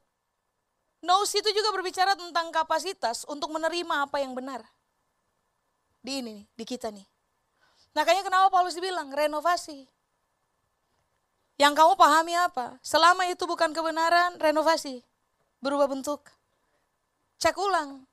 Nous 1.00 1.30
itu 1.32 1.48
juga 1.54 1.70
berbicara 1.72 2.12
tentang 2.12 2.50
kapasitas 2.50 3.24
untuk 3.30 3.54
menerima 3.54 4.04
apa 4.10 4.20
yang 4.20 4.36
benar. 4.36 4.66
Di 6.04 6.20
ini 6.20 6.44
nih, 6.44 6.46
di 6.52 6.64
kita 6.68 6.92
nih. 6.92 7.15
Makanya 7.96 8.28
kenapa 8.28 8.52
Paulus 8.52 8.76
bilang 8.76 9.08
renovasi. 9.08 9.88
Yang 11.56 11.72
kamu 11.80 11.92
pahami 11.96 12.36
apa? 12.36 12.76
Selama 12.84 13.24
itu 13.32 13.48
bukan 13.48 13.72
kebenaran, 13.72 14.36
renovasi. 14.36 15.00
Berubah 15.64 15.88
bentuk. 15.88 16.28
Cek 17.40 17.56
ulang. 17.56 18.04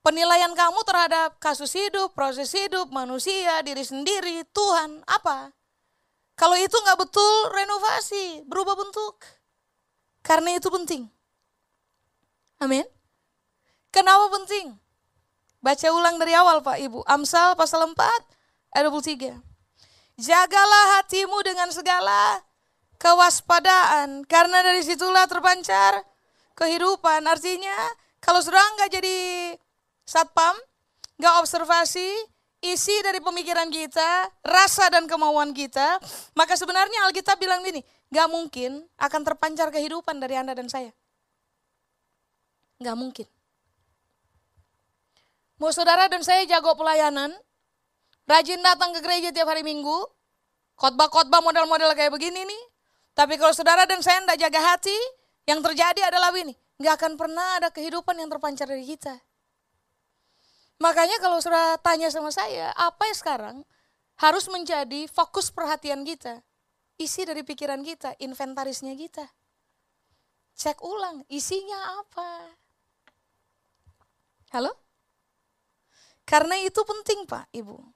Penilaian 0.00 0.56
kamu 0.56 0.80
terhadap 0.88 1.36
kasus 1.36 1.76
hidup, 1.76 2.16
proses 2.16 2.48
hidup, 2.56 2.88
manusia, 2.88 3.60
diri 3.60 3.84
sendiri, 3.84 4.48
Tuhan, 4.56 5.04
apa? 5.04 5.52
Kalau 6.32 6.56
itu 6.56 6.72
nggak 6.72 6.96
betul, 6.96 7.36
renovasi, 7.52 8.40
berubah 8.48 8.72
bentuk. 8.72 9.20
Karena 10.24 10.56
itu 10.56 10.72
penting. 10.72 11.04
Amin. 12.56 12.88
Kenapa 13.92 14.32
penting? 14.40 14.72
Baca 15.60 15.86
ulang 15.92 16.16
dari 16.16 16.32
awal 16.32 16.64
Pak 16.64 16.80
Ibu. 16.80 17.04
Amsal 17.04 17.52
pasal 17.52 17.84
4 17.84 18.35
ayat 18.76 18.92
23. 18.92 19.32
Jagalah 20.20 21.00
hatimu 21.00 21.40
dengan 21.40 21.72
segala 21.72 22.44
kewaspadaan, 23.00 24.28
karena 24.28 24.60
dari 24.60 24.84
situlah 24.84 25.24
terpancar 25.24 26.04
kehidupan. 26.52 27.24
Artinya, 27.24 27.76
kalau 28.20 28.40
sudah 28.44 28.60
nggak 28.76 28.90
jadi 29.00 29.16
satpam, 30.04 30.56
nggak 31.16 31.34
observasi, 31.40 32.08
isi 32.64 32.96
dari 33.04 33.20
pemikiran 33.20 33.68
kita, 33.68 34.28
rasa 34.44 34.88
dan 34.88 35.04
kemauan 35.04 35.52
kita, 35.52 36.00
maka 36.32 36.56
sebenarnya 36.56 37.04
Alkitab 37.08 37.36
bilang 37.36 37.60
gini, 37.60 37.84
gak 38.08 38.28
mungkin 38.32 38.86
akan 38.96 39.22
terpancar 39.22 39.68
kehidupan 39.68 40.16
dari 40.18 40.40
Anda 40.40 40.56
dan 40.56 40.66
saya. 40.66 40.90
Gak 42.80 42.96
mungkin. 42.96 43.28
Mau 45.56 45.72
saudara 45.72 46.04
dan 46.08 46.20
saya 46.20 46.44
jago 46.44 46.76
pelayanan, 46.76 47.32
rajin 48.26 48.60
datang 48.60 48.90
ke 48.92 49.00
gereja 49.00 49.30
tiap 49.30 49.48
hari 49.48 49.62
minggu, 49.62 49.98
khotbah-khotbah 50.76 51.40
model-model 51.40 51.94
kayak 51.94 52.12
begini 52.12 52.42
nih. 52.42 52.62
Tapi 53.16 53.40
kalau 53.40 53.54
saudara 53.56 53.88
dan 53.88 54.04
saya 54.04 54.20
tidak 54.20 54.38
jaga 54.38 54.60
hati, 54.74 54.98
yang 55.48 55.62
terjadi 55.62 56.10
adalah 56.12 56.34
ini, 56.36 56.52
nggak 56.82 56.94
akan 57.00 57.12
pernah 57.16 57.62
ada 57.62 57.72
kehidupan 57.72 58.18
yang 58.18 58.28
terpancar 58.28 58.68
dari 58.68 58.84
kita. 58.84 59.14
Makanya 60.76 61.16
kalau 61.24 61.40
saudara 61.40 61.80
tanya 61.80 62.12
sama 62.12 62.28
saya, 62.28 62.74
apa 62.76 63.08
yang 63.08 63.16
sekarang 63.16 63.56
harus 64.20 64.44
menjadi 64.52 65.08
fokus 65.08 65.48
perhatian 65.48 66.04
kita? 66.04 66.44
Isi 67.00 67.24
dari 67.24 67.40
pikiran 67.40 67.80
kita, 67.80 68.12
inventarisnya 68.20 68.92
kita. 68.92 69.24
Cek 70.56 70.80
ulang, 70.84 71.24
isinya 71.28 72.04
apa? 72.04 72.28
Halo? 74.52 74.72
Karena 76.24 76.56
itu 76.60 76.80
penting 76.82 77.28
Pak, 77.28 77.52
Ibu. 77.52 77.95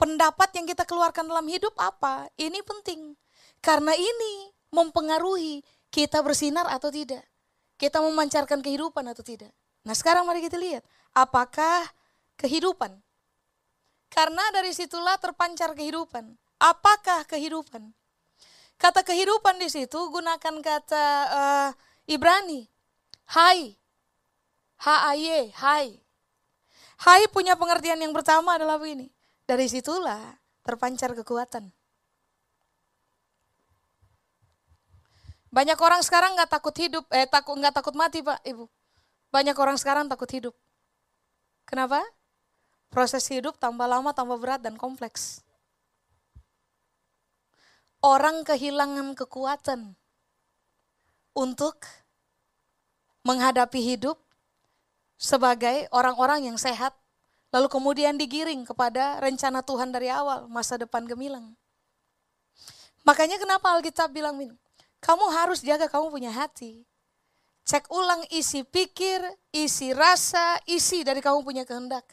Pendapat 0.00 0.48
yang 0.56 0.64
kita 0.64 0.88
keluarkan 0.88 1.28
dalam 1.28 1.44
hidup 1.44 1.76
apa? 1.76 2.32
Ini 2.40 2.64
penting. 2.64 3.12
Karena 3.60 3.92
ini 3.92 4.48
mempengaruhi 4.72 5.60
kita 5.92 6.24
bersinar 6.24 6.64
atau 6.72 6.88
tidak. 6.88 7.20
Kita 7.76 8.00
memancarkan 8.00 8.64
kehidupan 8.64 9.04
atau 9.12 9.20
tidak. 9.20 9.52
Nah 9.84 9.92
sekarang 9.92 10.24
mari 10.24 10.40
kita 10.40 10.56
lihat, 10.56 10.80
apakah 11.12 11.84
kehidupan? 12.40 12.96
Karena 14.08 14.42
dari 14.56 14.72
situlah 14.72 15.20
terpancar 15.20 15.76
kehidupan. 15.76 16.32
Apakah 16.56 17.28
kehidupan? 17.28 17.92
Kata 18.80 19.04
kehidupan 19.04 19.60
di 19.60 19.68
situ 19.68 20.00
gunakan 20.08 20.54
kata 20.64 21.04
uh, 21.28 21.70
Ibrani. 22.08 22.64
Hai. 23.28 23.76
H-A-Y, 24.80 25.52
hai. 25.60 26.00
Hai 27.00 27.22
punya 27.28 27.52
pengertian 27.60 28.00
yang 28.00 28.16
pertama 28.16 28.56
adalah 28.56 28.80
begini. 28.80 29.12
Dari 29.50 29.66
situlah 29.66 30.38
terpancar 30.62 31.10
kekuatan. 31.10 31.74
Banyak 35.50 35.74
orang 35.74 36.06
sekarang 36.06 36.38
nggak 36.38 36.54
takut 36.54 36.70
hidup, 36.78 37.02
eh 37.10 37.26
takut 37.26 37.58
nggak 37.58 37.74
takut 37.74 37.98
mati 37.98 38.22
pak, 38.22 38.38
ibu. 38.46 38.70
Banyak 39.34 39.58
orang 39.58 39.74
sekarang 39.74 40.06
takut 40.06 40.30
hidup. 40.30 40.54
Kenapa? 41.66 41.98
Proses 42.94 43.26
hidup 43.26 43.58
tambah 43.58 43.90
lama, 43.90 44.14
tambah 44.14 44.38
berat 44.38 44.62
dan 44.62 44.78
kompleks. 44.78 45.42
Orang 47.98 48.46
kehilangan 48.46 49.18
kekuatan 49.18 49.98
untuk 51.34 51.90
menghadapi 53.26 53.82
hidup 53.82 54.22
sebagai 55.18 55.90
orang-orang 55.90 56.46
yang 56.46 56.54
sehat, 56.54 56.94
lalu 57.50 57.66
kemudian 57.66 58.14
digiring 58.14 58.62
kepada 58.66 59.18
rencana 59.18 59.62
Tuhan 59.62 59.90
dari 59.90 60.10
awal, 60.10 60.46
masa 60.46 60.78
depan 60.78 61.06
gemilang. 61.06 61.54
Makanya 63.02 63.40
kenapa 63.40 63.74
Alkitab 63.74 64.12
bilang? 64.14 64.38
Kamu 65.00 65.26
harus 65.32 65.64
jaga 65.64 65.88
kamu 65.88 66.12
punya 66.12 66.30
hati. 66.30 66.84
Cek 67.64 67.88
ulang 67.88 68.26
isi 68.34 68.66
pikir, 68.66 69.22
isi 69.54 69.94
rasa, 69.94 70.58
isi 70.68 71.06
dari 71.06 71.22
kamu 71.24 71.40
punya 71.40 71.64
kehendak. 71.64 72.04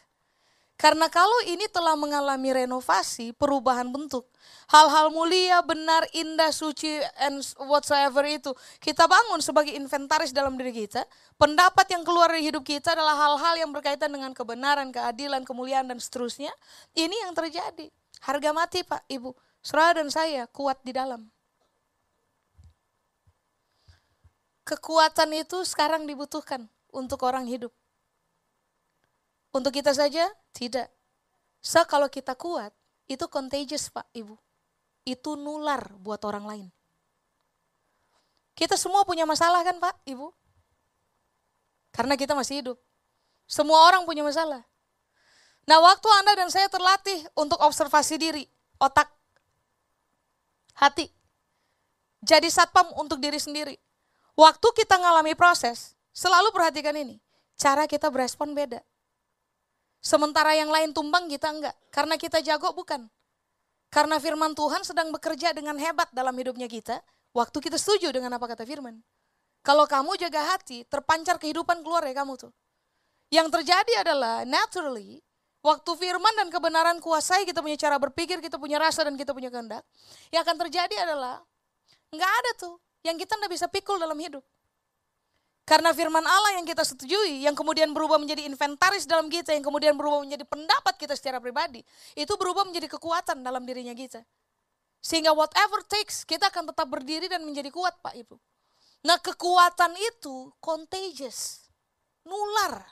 Karena 0.77 1.09
kalau 1.09 1.41
ini 1.49 1.65
telah 1.73 1.97
mengalami 1.97 2.53
renovasi, 2.53 3.33
perubahan 3.33 3.89
bentuk, 3.89 4.29
hal-hal 4.69 5.09
mulia, 5.09 5.57
benar, 5.65 6.05
indah, 6.13 6.53
suci, 6.53 7.01
and 7.17 7.41
whatsoever 7.65 8.21
itu, 8.29 8.53
kita 8.77 9.09
bangun 9.09 9.41
sebagai 9.41 9.73
inventaris 9.73 10.29
dalam 10.29 10.53
diri 10.53 10.85
kita. 10.85 11.01
Pendapat 11.33 11.89
yang 11.89 12.05
keluar 12.05 12.29
dari 12.29 12.45
hidup 12.45 12.61
kita 12.61 12.93
adalah 12.93 13.17
hal-hal 13.17 13.57
yang 13.57 13.73
berkaitan 13.73 14.13
dengan 14.13 14.37
kebenaran, 14.37 14.93
keadilan, 14.93 15.41
kemuliaan, 15.41 15.89
dan 15.89 15.97
seterusnya. 15.97 16.53
Ini 16.93 17.25
yang 17.25 17.33
terjadi. 17.33 17.89
Harga 18.21 18.53
mati 18.53 18.85
Pak, 18.85 19.09
Ibu. 19.09 19.33
Saudara 19.65 20.05
dan 20.05 20.13
saya 20.13 20.45
kuat 20.45 20.77
di 20.85 20.93
dalam. 20.93 21.25
Kekuatan 24.61 25.33
itu 25.33 25.57
sekarang 25.65 26.05
dibutuhkan 26.05 26.69
untuk 26.93 27.25
orang 27.25 27.49
hidup. 27.49 27.73
Untuk 29.57 29.73
kita 29.73 29.89
saja, 29.89 30.29
tidak. 30.53 30.85
So, 31.65 31.81
kalau 31.89 32.05
kita 32.13 32.37
kuat, 32.37 32.69
itu 33.09 33.25
contagious 33.25 33.89
Pak, 33.89 34.05
Ibu. 34.13 34.37
Itu 35.01 35.33
nular 35.33 35.97
buat 35.97 36.21
orang 36.29 36.45
lain. 36.45 36.67
Kita 38.53 38.77
semua 38.77 39.01
punya 39.01 39.25
masalah 39.25 39.65
kan 39.65 39.81
Pak, 39.81 40.05
Ibu? 40.05 40.29
Karena 41.89 42.13
kita 42.13 42.37
masih 42.37 42.61
hidup. 42.61 42.77
Semua 43.49 43.89
orang 43.89 44.05
punya 44.05 44.21
masalah. 44.21 44.61
Nah 45.65 45.81
waktu 45.81 46.07
Anda 46.21 46.37
dan 46.37 46.49
saya 46.53 46.69
terlatih 46.69 47.25
untuk 47.33 47.57
observasi 47.57 48.21
diri, 48.21 48.45
otak, 48.77 49.09
hati. 50.77 51.09
Jadi 52.21 52.47
satpam 52.53 52.93
untuk 53.01 53.17
diri 53.17 53.41
sendiri. 53.41 53.73
Waktu 54.37 54.67
kita 54.77 55.01
ngalami 55.01 55.33
proses, 55.33 55.97
selalu 56.13 56.53
perhatikan 56.53 56.93
ini. 56.93 57.17
Cara 57.57 57.89
kita 57.89 58.13
berespon 58.13 58.53
beda. 58.53 58.83
Sementara 60.07 60.55
yang 60.55 60.71
lain 60.71 60.95
tumbang 60.95 61.27
kita 61.27 61.51
enggak. 61.51 61.75
Karena 61.91 62.15
kita 62.15 62.39
jago 62.39 62.71
bukan. 62.71 63.11
Karena 63.91 64.15
firman 64.23 64.55
Tuhan 64.55 64.87
sedang 64.87 65.11
bekerja 65.11 65.51
dengan 65.51 65.75
hebat 65.75 66.07
dalam 66.15 66.31
hidupnya 66.31 66.71
kita. 66.71 67.03
Waktu 67.35 67.59
kita 67.59 67.75
setuju 67.75 68.15
dengan 68.15 68.31
apa 68.39 68.47
kata 68.47 68.63
firman. 68.63 69.03
Kalau 69.67 69.83
kamu 69.83 70.15
jaga 70.15 70.55
hati, 70.55 70.87
terpancar 70.87 71.35
kehidupan 71.35 71.83
keluar 71.83 72.07
ya 72.07 72.15
kamu 72.15 72.39
tuh. 72.39 72.55
Yang 73.27 73.59
terjadi 73.59 74.07
adalah 74.07 74.47
naturally, 74.47 75.19
waktu 75.59 75.91
firman 75.99 76.31
dan 76.39 76.47
kebenaran 76.47 77.03
kuasai 77.03 77.43
kita 77.43 77.59
punya 77.59 77.75
cara 77.75 77.99
berpikir, 77.99 78.39
kita 78.39 78.55
punya 78.55 78.79
rasa 78.79 79.03
dan 79.03 79.19
kita 79.19 79.35
punya 79.35 79.51
kehendak. 79.51 79.83
Yang 80.31 80.41
akan 80.47 80.57
terjadi 80.63 80.95
adalah, 81.03 81.43
enggak 82.15 82.31
ada 82.31 82.51
tuh 82.55 82.79
yang 83.03 83.19
kita 83.19 83.35
tidak 83.35 83.51
bisa 83.51 83.67
pikul 83.67 83.99
dalam 83.99 84.15
hidup. 84.15 84.39
Karena 85.67 85.91
firman 85.91 86.23
Allah 86.23 86.55
yang 86.55 86.63
kita 86.63 86.79
setujui, 86.87 87.43
yang 87.43 87.51
kemudian 87.51 87.91
berubah 87.91 88.15
menjadi 88.15 88.47
inventaris 88.47 89.03
dalam 89.03 89.27
kita, 89.27 89.51
yang 89.51 89.67
kemudian 89.67 89.99
berubah 89.99 90.23
menjadi 90.23 90.47
pendapat 90.47 90.95
kita 90.95 91.11
secara 91.11 91.43
pribadi, 91.43 91.83
itu 92.15 92.31
berubah 92.39 92.63
menjadi 92.63 92.87
kekuatan 92.95 93.43
dalam 93.43 93.67
dirinya 93.67 93.91
kita. 93.91 94.23
Sehingga 95.03 95.35
whatever 95.35 95.83
takes, 95.83 96.23
kita 96.23 96.47
akan 96.47 96.71
tetap 96.71 96.87
berdiri 96.87 97.27
dan 97.27 97.43
menjadi 97.43 97.67
kuat 97.67 97.99
Pak 97.99 98.15
Ibu. 98.15 98.39
Nah 99.03 99.19
kekuatan 99.19 99.91
itu 99.99 100.55
contagious, 100.63 101.67
nular. 102.23 102.87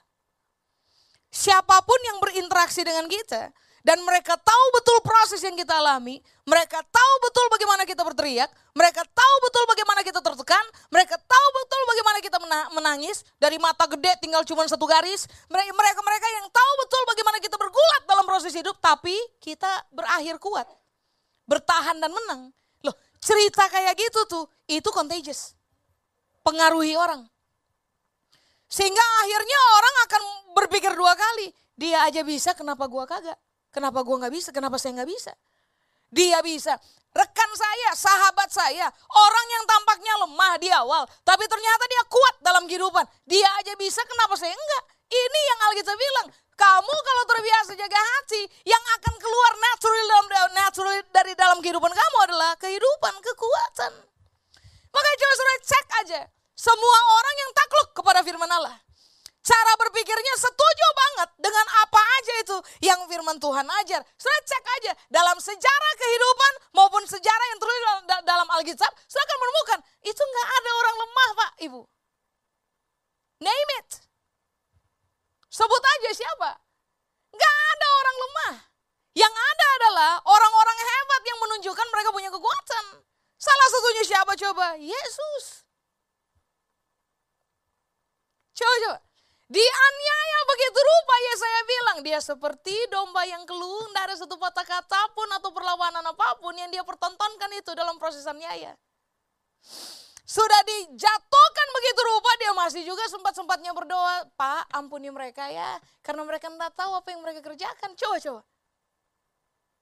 Siapa 1.31 1.79
pun 1.79 1.99
yang 2.11 2.19
berinteraksi 2.19 2.83
dengan 2.83 3.07
kita, 3.07 3.55
dan 3.86 4.02
mereka 4.02 4.34
tahu 4.34 4.65
betul 4.74 4.98
proses 5.06 5.45
yang 5.45 5.54
kita 5.54 5.78
alami, 5.78 6.17
mereka 6.41 6.82
tahu 6.82 7.13
betul 7.21 7.45
bagaimana 7.54 7.86
kita 7.86 8.02
berteriak, 8.02 8.50
mereka 8.74 9.06
tahu 9.06 9.36
betul 9.45 9.63
bagaimana 9.69 10.02
kita 10.02 10.26
tertekan, 10.26 10.65
mereka 10.89 11.21
tahu 11.21 11.48
betul 11.54 11.82
bagaimana 11.93 12.17
kita 12.17 12.38
menangis, 12.74 13.21
dari 13.38 13.62
mata 13.62 13.86
gede 13.86 14.17
tinggal 14.26 14.41
cuma 14.41 14.65
satu 14.65 14.89
garis, 14.89 15.30
mereka 15.54 16.02
mereka 16.02 16.28
yang 16.34 16.50
tahu 16.50 16.71
betul 16.82 17.02
bagaimana 17.13 17.38
kita 17.38 17.56
bergulat 17.62 18.02
dalam 18.10 18.26
proses 18.26 18.58
hidup, 18.58 18.74
tapi 18.82 19.13
kita 19.38 19.69
berakhir 19.93 20.41
kuat, 20.41 20.65
bertahan 21.45 22.02
dan 22.02 22.10
menang. 22.10 22.50
Loh, 22.82 22.98
cerita 23.21 23.69
kayak 23.69 23.93
gitu 24.02 24.26
tuh, 24.26 24.50
itu 24.65 24.89
contagious. 24.89 25.54
Pengaruhi 26.41 26.98
orang. 26.98 27.21
Sehingga 28.65 29.06
akhirnya 29.21 29.60
orang 29.78 29.95
akan 30.09 30.22
berpikir 30.57 30.89
dua 30.97 31.14
kali, 31.14 31.53
dia 31.78 32.01
aja 32.01 32.26
bisa 32.26 32.57
kenapa 32.57 32.89
gua 32.89 33.05
kagak? 33.05 33.38
Kenapa 33.76 33.99
gue 34.07 34.15
nggak 34.15 34.32
bisa? 34.32 34.49
Kenapa 34.55 34.80
saya 34.80 34.95
nggak 35.03 35.09
bisa? 35.11 35.36
Dia 36.07 36.39
bisa. 36.39 36.80
Rekan 37.11 37.51
saya, 37.55 37.89
sahabat 37.95 38.51
saya, 38.51 38.88
orang 39.11 39.47
yang 39.51 39.63
tampaknya 39.67 40.13
lemah 40.23 40.53
di 40.59 40.67
awal, 40.71 41.03
tapi 41.23 41.47
ternyata 41.47 41.84
dia 41.88 42.03
kuat 42.11 42.36
dalam 42.43 42.63
kehidupan. 42.67 43.03
Dia 43.23 43.47
aja 43.59 43.71
bisa, 43.80 44.03
kenapa 44.03 44.36
saya 44.36 44.51
enggak? 44.51 44.84
Ini 45.07 45.39
yang 45.47 45.59
Alkitab 45.71 45.95
bilang, 45.95 46.28
kamu 46.59 46.95
kalau 46.95 47.23
terbiasa 47.32 47.71
jaga 47.80 47.99
hati, 47.99 48.41
yang 48.67 48.84
akan 48.99 49.15
keluar 49.15 49.51
natural 49.59 50.03
dalam 50.28 50.51
natural 50.59 50.93
dari 51.11 51.34
dalam 51.39 51.57
kehidupan 51.63 51.91
kamu 51.91 52.17
adalah 52.28 52.51
kehidupan, 52.59 53.13
kekuatan. 53.23 53.91
Makanya 54.91 55.17
coba 55.19 55.34
saudara 55.39 55.59
cek 55.63 55.88
aja, 56.03 56.21
semua 56.51 56.99
orang 57.15 57.36
yang 57.39 57.51
takluk 57.55 57.89
kepada 57.95 58.19
firman 58.28 58.51
Allah. 58.51 58.76
Cara 59.46 59.78
berpikirnya 59.78 60.34
setuju 60.41 60.88
banget 60.98 61.30
dengan 61.38 61.66
apa 61.86 62.02
aja 62.02 62.34
itu 62.41 62.58
yang 62.82 62.98
firman 63.06 63.38
Tuhan 63.38 63.62
ajar. 63.86 64.02
Sudah 64.18 64.41
cek 64.41 64.66
aja 64.82 64.91
dalam 65.14 65.38
sejarah 65.38 65.93
kehidupan 66.02 66.54
maupun 66.74 67.06
sejarah 67.06 67.46
yang 67.54 67.60
tertulis 67.62 67.82
dalam, 67.86 68.02
dalam 68.26 68.48
Alkitab, 68.58 68.89
saya 69.06 69.22
akan 69.22 69.38
menemukan 69.38 69.80
itu 70.02 70.18
nggak 70.18 70.50
ada 70.50 70.72
orang 70.82 70.96
lemah 70.98 71.30
pak 71.38 71.52
ibu. 71.62 71.82
Name 73.38 73.72
it. 73.86 73.89
Sebut 75.54 75.84
aja 75.93 76.10
siapa. 76.18 76.50
Nggak 77.30 77.56
ada 77.70 77.88
orang 78.02 78.16
lemah. 78.18 78.54
Yang 79.14 79.34
ada 79.38 79.66
adalah 79.78 80.12
orang-orang 80.26 80.78
hebat 80.82 81.22
yang 81.22 81.38
menunjukkan 81.38 81.88
mereka 81.93 82.10
punya 82.10 82.34
kekuatan. 82.34 82.86
Salah 83.38 83.68
satunya 83.70 84.04
siapa 84.10 84.34
coba? 84.34 84.74
Yesus. 84.82 85.70
Coba 88.58 88.76
coba. 88.89 89.05
Dianiaya 89.46 90.39
begitu 90.50 90.80
rupa 90.82 91.16
ya 91.22 91.34
saya 91.38 91.62
bilang. 91.70 91.98
Dia 92.02 92.20
seperti 92.22 92.76
domba 92.89 93.22
yang 93.30 93.46
keluh, 93.46 93.86
tidak 93.89 94.04
ada 94.10 94.16
satu 94.18 94.36
patah 94.41 94.66
kata 94.66 95.02
pun 95.14 95.30
atau 95.38 95.54
perlawanan 95.54 96.02
apa 96.02 96.41
pun 96.41 96.58
yang 96.58 96.70
dia 96.74 96.82
pertontonkan 96.82 97.50
itu 97.54 97.72
dalam 97.78 98.02
proses 98.02 98.26
aniaya. 98.26 98.74
Sudah 100.26 100.62
dijatuhkan 100.66 101.68
begitu 101.78 102.02
rupa 102.02 102.32
dia 102.41 102.52
masih 102.58 102.82
juga 102.82 103.06
sempat-sempatnya 103.14 103.78
berdoa. 103.78 104.26
Pak 104.34 104.74
ampuni 104.74 105.14
mereka 105.14 105.46
ya. 105.54 105.78
Karena 106.02 106.26
mereka 106.26 106.50
tidak 106.50 106.74
tahu 106.74 106.98
apa 106.98 107.14
yang 107.14 107.22
mereka 107.22 107.46
kerjakan. 107.46 107.93
Coba 107.93 108.18
coba. 108.18 108.41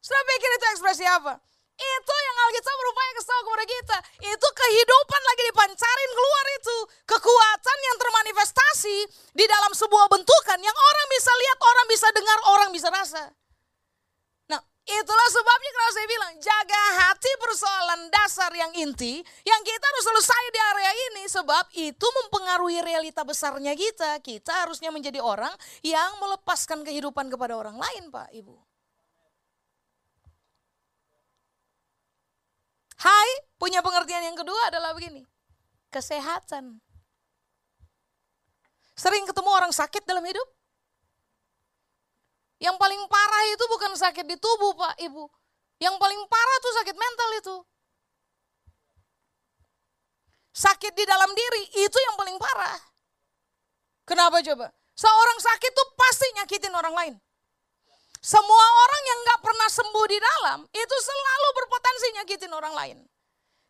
Sudah 0.04 0.24
pikir 0.28 0.50
itu 0.52 0.66
ekspresi 0.76 1.08
apa? 1.08 1.40
Itu 1.74 2.14
yang 2.14 2.38
Alkitab 2.44 2.76
berupaya 2.76 3.12
kesal 3.18 3.40
kepada 3.40 3.66
kita. 3.66 3.98
Itu 4.36 4.48
kehidupan 4.52 5.22
lagi 5.26 5.42
dipancarin 5.48 6.12
keluar 6.12 6.46
itu. 6.60 6.78
Kekuatan 7.08 7.78
yang 7.88 7.98
termanifestasi 7.98 8.98
di 9.32 9.46
dalam 9.48 9.72
sebuah 9.72 10.06
bentukan 10.12 10.60
yang 10.60 10.76
orang 10.76 11.08
bisa 11.08 11.32
lihat, 11.34 11.58
orang 11.64 11.88
bisa 11.88 12.08
dengar, 12.12 12.38
orang 12.52 12.70
bisa 12.76 12.88
rasa. 12.92 13.24
Nah 14.52 14.60
itulah 14.86 15.28
sebabnya 15.32 15.72
kalau 15.72 15.92
saya 15.96 16.08
bilang 16.12 16.33
jaga 16.44 16.84
hati 17.00 17.32
persoalan 17.40 18.12
dasar 18.12 18.52
yang 18.52 18.76
inti 18.76 19.24
yang 19.48 19.62
kita 19.64 19.86
harus 19.88 20.06
selesai 20.12 20.44
di 20.52 20.60
area 20.60 20.92
ini 20.92 21.24
sebab 21.32 21.66
itu 21.72 22.04
mempengaruhi 22.04 22.84
realita 22.84 23.24
besarnya 23.24 23.72
kita. 23.72 24.20
Kita 24.20 24.68
harusnya 24.68 24.92
menjadi 24.92 25.24
orang 25.24 25.56
yang 25.80 26.20
melepaskan 26.20 26.84
kehidupan 26.84 27.32
kepada 27.32 27.56
orang 27.56 27.80
lain 27.80 28.12
Pak 28.12 28.36
Ibu. 28.36 28.56
Hai, 33.04 33.30
punya 33.60 33.84
pengertian 33.84 34.24
yang 34.32 34.38
kedua 34.40 34.72
adalah 34.72 34.96
begini. 34.96 35.24
Kesehatan. 35.92 36.80
Sering 38.96 39.28
ketemu 39.28 39.50
orang 39.52 39.72
sakit 39.76 40.08
dalam 40.08 40.24
hidup? 40.24 40.48
Yang 42.64 42.80
paling 42.80 43.02
parah 43.12 43.44
itu 43.52 43.66
bukan 43.68 43.92
sakit 44.00 44.24
di 44.24 44.40
tubuh 44.40 44.72
Pak 44.80 44.96
Ibu. 45.04 45.43
Yang 45.84 46.00
paling 46.00 46.22
parah 46.32 46.58
tuh 46.64 46.74
sakit 46.80 46.96
mental 46.96 47.30
itu. 47.36 47.56
Sakit 50.56 50.94
di 50.96 51.04
dalam 51.04 51.28
diri 51.36 51.64
itu 51.84 51.98
yang 52.00 52.16
paling 52.16 52.40
parah. 52.40 52.80
Kenapa 54.08 54.40
coba? 54.40 54.72
Seorang 54.96 55.40
sakit 55.44 55.72
tuh 55.76 55.88
pasti 56.00 56.28
nyakitin 56.40 56.72
orang 56.72 56.96
lain. 56.96 57.14
Semua 58.24 58.66
orang 58.88 59.04
yang 59.04 59.20
gak 59.28 59.40
pernah 59.44 59.68
sembuh 59.68 60.06
di 60.08 60.16
dalam 60.16 60.60
itu 60.72 60.96
selalu 61.04 61.48
berpotensi 61.60 62.08
nyakitin 62.16 62.54
orang 62.56 62.72
lain. 62.72 62.98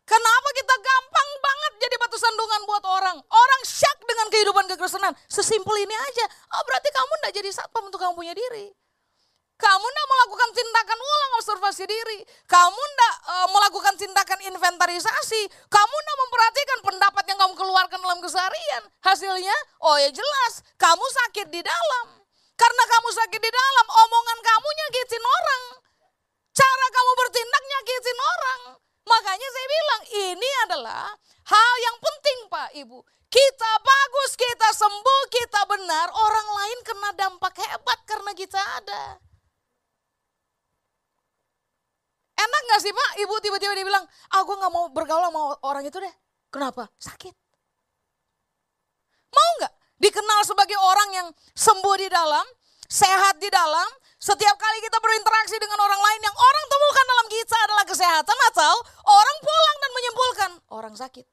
Kenapa 0.04 0.48
kita 0.54 0.74
gampang 0.78 1.30
banget 1.42 1.72
jadi 1.82 1.96
batu 1.98 2.20
sandungan 2.20 2.62
buat 2.68 2.84
orang? 2.86 3.16
Orang 3.18 3.62
syak 3.66 3.98
dengan 4.04 4.30
kehidupan 4.30 4.64
kekristenan. 4.70 5.16
Sesimpel 5.26 5.74
ini 5.82 5.96
aja. 5.96 6.24
Oh 6.54 6.62
berarti 6.62 6.92
kamu 6.94 7.12
gak 7.26 7.34
jadi 7.34 7.50
satpam 7.50 7.90
untuk 7.90 7.98
kamu 7.98 8.14
punya 8.14 8.36
diri. 8.36 8.70
Kamu 9.54 9.86
gak 9.86 10.08
melakukan 10.10 10.50
tindakan 10.50 10.98
ulang 10.98 11.32
observasi 11.38 11.84
diri. 11.86 12.18
Kamu 12.50 12.74
uh, 12.74 13.14
e, 13.22 13.34
melakukan 13.54 13.94
tindakan 13.94 14.40
inventarisasi. 14.50 15.42
Kamu 15.70 15.94
gak 15.94 16.18
memperhatikan 16.26 16.78
pendapat 16.82 17.24
yang 17.30 17.38
kamu 17.38 17.54
keluarkan 17.54 17.98
dalam 18.02 18.18
keseharian. 18.18 18.82
Hasilnya, 18.98 19.54
oh 19.86 19.94
ya 19.94 20.10
jelas, 20.10 20.66
kamu 20.74 21.06
sakit 21.22 21.54
di 21.54 21.62
dalam. 21.62 22.06
Karena 22.58 22.82
kamu 22.86 23.08
sakit 23.14 23.40
di 23.42 23.50
dalam, 23.50 23.86
omongan 23.86 24.38
kamu 24.42 24.68
nyakitin 24.74 25.24
orang. 25.26 25.62
Cara 26.54 26.86
kamu 26.90 27.10
bertindak 27.18 27.62
nyakitin 27.66 28.18
orang. 28.18 28.60
Makanya 29.04 29.48
saya 29.52 29.66
bilang 29.68 30.02
ini 30.32 30.50
adalah 30.64 31.04
hal 31.46 31.72
yang 31.82 31.96
penting 32.00 32.38
Pak 32.50 32.70
Ibu. 32.78 32.98
Kita 33.30 33.72
bagus, 33.82 34.38
kita 34.38 34.70
sembuh, 34.70 35.22
kita 35.30 35.60
benar. 35.66 36.06
Orang 36.14 36.48
lain 36.54 36.78
kena 36.86 37.10
dampak 37.18 37.54
hebat 37.58 37.98
karena 38.06 38.30
kita 38.38 38.62
ada. 38.78 39.18
Enak 42.34 42.62
gak 42.70 42.80
sih 42.82 42.92
Pak? 42.92 43.10
Ibu 43.22 43.34
tiba-tiba 43.40 43.72
dia 43.78 43.86
bilang, 43.86 44.04
aku 44.34 44.50
ah, 44.54 44.58
gak 44.66 44.72
mau 44.74 44.84
bergaul 44.90 45.24
sama 45.30 45.40
orang 45.62 45.84
itu 45.86 45.98
deh. 46.02 46.14
Kenapa? 46.50 46.90
Sakit. 46.98 47.34
Mau 49.34 49.50
gak? 49.62 49.74
dikenal 50.04 50.40
sebagai 50.44 50.76
orang 50.76 51.10
yang 51.16 51.28
sembuh 51.56 51.96
di 51.96 52.08
dalam, 52.12 52.44
sehat 52.90 53.38
di 53.38 53.48
dalam. 53.48 53.88
Setiap 54.20 54.56
kali 54.56 54.78
kita 54.80 54.98
berinteraksi 55.04 55.56
dengan 55.60 55.80
orang 55.84 56.00
lain 56.00 56.20
yang 56.24 56.36
orang 56.36 56.66
temukan 56.68 57.04
dalam 57.04 57.26
kita 57.28 57.56
adalah 57.68 57.84
kesehatan 57.84 58.38
atau 58.52 58.74
orang 59.04 59.38
pulang 59.44 59.76
dan 59.76 59.90
menyimpulkan 59.92 60.50
orang 60.72 60.94
sakit. 60.96 61.26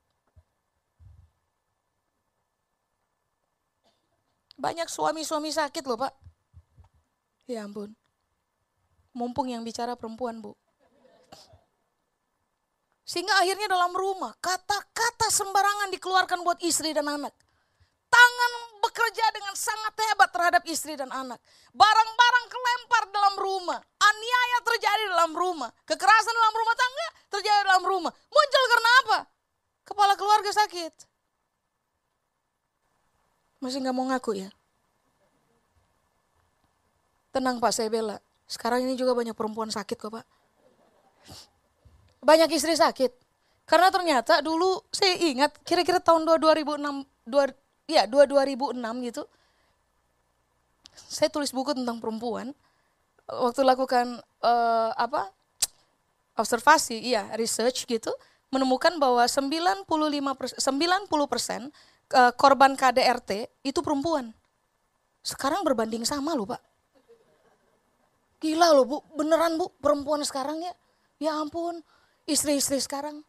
Banyak 4.60 4.92
suami-suami 4.92 5.56
sakit 5.56 5.84
loh 5.88 5.98
pak. 5.98 6.14
Ya 7.48 7.64
ampun. 7.64 7.96
Mumpung 9.16 9.48
yang 9.48 9.64
bicara 9.64 9.96
perempuan 9.96 10.44
bu. 10.44 10.52
Sehingga 13.12 13.36
akhirnya 13.44 13.68
dalam 13.68 13.92
rumah 13.92 14.32
kata-kata 14.40 15.28
sembarangan 15.28 15.92
dikeluarkan 15.92 16.40
buat 16.48 16.64
istri 16.64 16.96
dan 16.96 17.12
anak 17.12 17.36
tangan 18.12 18.52
bekerja 18.84 19.26
dengan 19.32 19.56
sangat 19.56 19.94
hebat 19.96 20.30
terhadap 20.36 20.64
istri 20.68 21.00
dan 21.00 21.08
anak. 21.10 21.40
Barang-barang 21.72 22.46
kelempar 22.52 23.04
dalam 23.16 23.36
rumah, 23.40 23.80
aniaya 23.80 24.60
terjadi 24.68 25.04
dalam 25.16 25.32
rumah, 25.32 25.72
kekerasan 25.88 26.36
dalam 26.36 26.56
rumah 26.60 26.76
tangga 26.76 27.08
terjadi 27.32 27.60
dalam 27.72 27.84
rumah. 27.88 28.12
Muncul 28.12 28.64
karena 28.68 28.92
apa? 29.06 29.18
Kepala 29.88 30.14
keluarga 30.20 30.52
sakit. 30.52 30.94
Masih 33.64 33.80
nggak 33.80 33.96
mau 33.96 34.06
ngaku 34.12 34.44
ya? 34.44 34.50
Tenang 37.32 37.64
Pak, 37.64 37.72
saya 37.72 37.88
bela. 37.88 38.20
Sekarang 38.44 38.84
ini 38.84 39.00
juga 39.00 39.16
banyak 39.16 39.32
perempuan 39.32 39.72
sakit 39.72 39.96
kok 39.96 40.12
Pak. 40.12 40.26
Banyak 42.22 42.50
istri 42.54 42.78
sakit. 42.78 43.12
Karena 43.66 43.90
ternyata 43.90 44.42
dulu 44.46 44.82
saya 44.94 45.18
ingat 45.18 45.58
kira-kira 45.66 46.02
tahun 46.02 46.26
2006, 46.26 46.78
ya 47.90 48.06
dua 48.08 48.24
2006 48.26 48.78
gitu 49.08 49.24
saya 50.96 51.32
tulis 51.32 51.52
buku 51.52 51.76
tentang 51.76 52.00
perempuan. 52.00 52.52
Waktu 53.32 53.64
lakukan 53.64 54.20
uh, 54.44 54.92
apa 54.96 55.32
observasi 56.36 57.00
iya 57.00 57.32
research 57.40 57.88
gitu 57.88 58.12
menemukan 58.52 59.00
bahwa 59.00 59.24
95 59.24 59.88
persen, 60.36 60.60
90 60.60 61.32
persen 61.32 61.62
uh, 62.12 62.32
korban 62.36 62.76
KDRT 62.76 63.48
itu 63.64 63.80
perempuan. 63.80 64.36
Sekarang 65.24 65.64
berbanding 65.64 66.04
sama 66.04 66.36
loh 66.36 66.44
pak. 66.50 66.60
Gila 68.44 68.74
loh 68.76 68.84
bu. 68.84 68.98
Beneran 69.16 69.56
bu. 69.56 69.72
Perempuan 69.80 70.20
sekarang 70.28 70.60
ya. 70.60 70.74
Ya 71.22 71.32
ampun 71.38 71.80
istri-istri 72.28 72.80
sekarang 72.82 73.26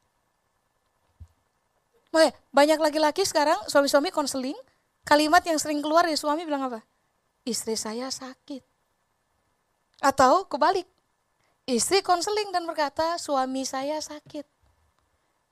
banyak 2.53 2.77
laki-laki 2.77 3.25
sekarang 3.25 3.57
suami-suami 3.65 4.13
konseling, 4.13 4.57
kalimat 5.09 5.41
yang 5.49 5.57
sering 5.57 5.81
keluar 5.81 6.05
dari 6.05 6.21
suami 6.21 6.45
bilang 6.45 6.69
apa? 6.69 6.85
Istri 7.49 7.75
saya 7.81 8.13
sakit. 8.13 8.61
Atau 10.05 10.45
kebalik, 10.53 10.85
istri 11.65 12.05
konseling 12.05 12.53
dan 12.53 12.69
berkata 12.69 13.17
suami 13.17 13.65
saya 13.65 13.97
sakit. 14.05 14.45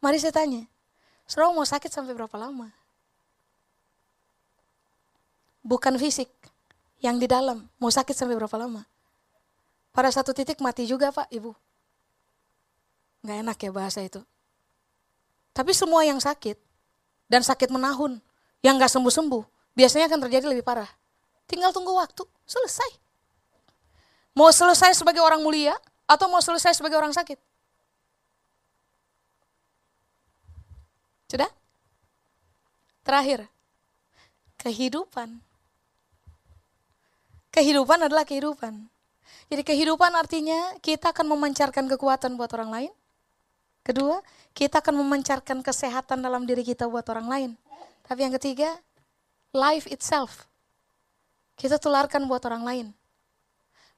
Mari 0.05 0.21
saya 0.21 0.37
tanya, 0.37 0.69
saudara 1.25 1.57
mau 1.57 1.65
sakit 1.65 1.89
sampai 1.89 2.13
berapa 2.13 2.37
lama? 2.37 2.69
Bukan 5.65 5.97
fisik, 5.97 6.29
yang 7.01 7.17
di 7.17 7.25
dalam 7.25 7.65
mau 7.81 7.89
sakit 7.89 8.13
sampai 8.13 8.37
berapa 8.37 8.57
lama? 8.61 8.85
Pada 9.97 10.13
satu 10.13 10.37
titik 10.37 10.61
mati 10.61 10.85
juga 10.85 11.09
pak, 11.09 11.33
ibu. 11.33 11.57
Gak 13.21 13.37
enak 13.45 13.59
ya 13.61 13.71
bahasa 13.71 14.01
itu. 14.01 14.25
Tapi 15.53 15.77
semua 15.77 16.07
yang 16.07 16.17
sakit 16.17 16.57
dan 17.29 17.45
sakit 17.45 17.69
menahun, 17.69 18.17
yang 18.65 18.81
gak 18.81 18.93
sembuh-sembuh, 18.93 19.75
biasanya 19.77 20.09
akan 20.09 20.21
terjadi 20.29 20.49
lebih 20.49 20.65
parah. 20.65 20.89
Tinggal 21.45 21.75
tunggu 21.75 21.93
waktu, 21.93 22.25
selesai. 22.49 22.91
Mau 24.33 24.49
selesai 24.49 24.95
sebagai 24.95 25.21
orang 25.21 25.43
mulia 25.43 25.75
atau 26.07 26.31
mau 26.31 26.41
selesai 26.41 26.79
sebagai 26.79 26.97
orang 26.97 27.13
sakit? 27.13 27.37
Sudah? 31.31 31.51
Terakhir, 33.03 33.47
kehidupan. 34.63 35.43
Kehidupan 37.51 38.07
adalah 38.07 38.23
kehidupan. 38.23 38.87
Jadi 39.51 39.63
kehidupan 39.67 40.15
artinya 40.15 40.79
kita 40.79 41.11
akan 41.11 41.35
memancarkan 41.35 41.91
kekuatan 41.91 42.39
buat 42.39 42.51
orang 42.55 42.71
lain. 42.71 42.93
Kedua, 43.81 44.21
kita 44.53 44.85
akan 44.85 45.01
memancarkan 45.01 45.65
kesehatan 45.65 46.21
dalam 46.21 46.45
diri 46.45 46.61
kita 46.61 46.85
buat 46.85 47.07
orang 47.09 47.27
lain. 47.27 47.51
Tapi 48.05 48.21
yang 48.27 48.35
ketiga, 48.37 48.77
life 49.55 49.89
itself. 49.89 50.47
Kita 51.57 51.77
tularkan 51.77 52.25
buat 52.25 52.43
orang 52.47 52.65
lain. 52.65 52.87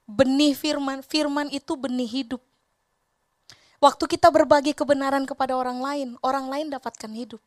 benih 0.02 0.52
firman, 0.52 1.00
firman 1.00 1.48
itu 1.54 1.78
benih 1.78 2.10
hidup. 2.10 2.42
Waktu 3.82 4.04
kita 4.18 4.28
berbagi 4.30 4.74
kebenaran 4.74 5.26
kepada 5.26 5.58
orang 5.58 5.78
lain, 5.82 6.08
orang 6.22 6.46
lain 6.50 6.66
dapatkan 6.70 7.10
hidup. 7.10 7.42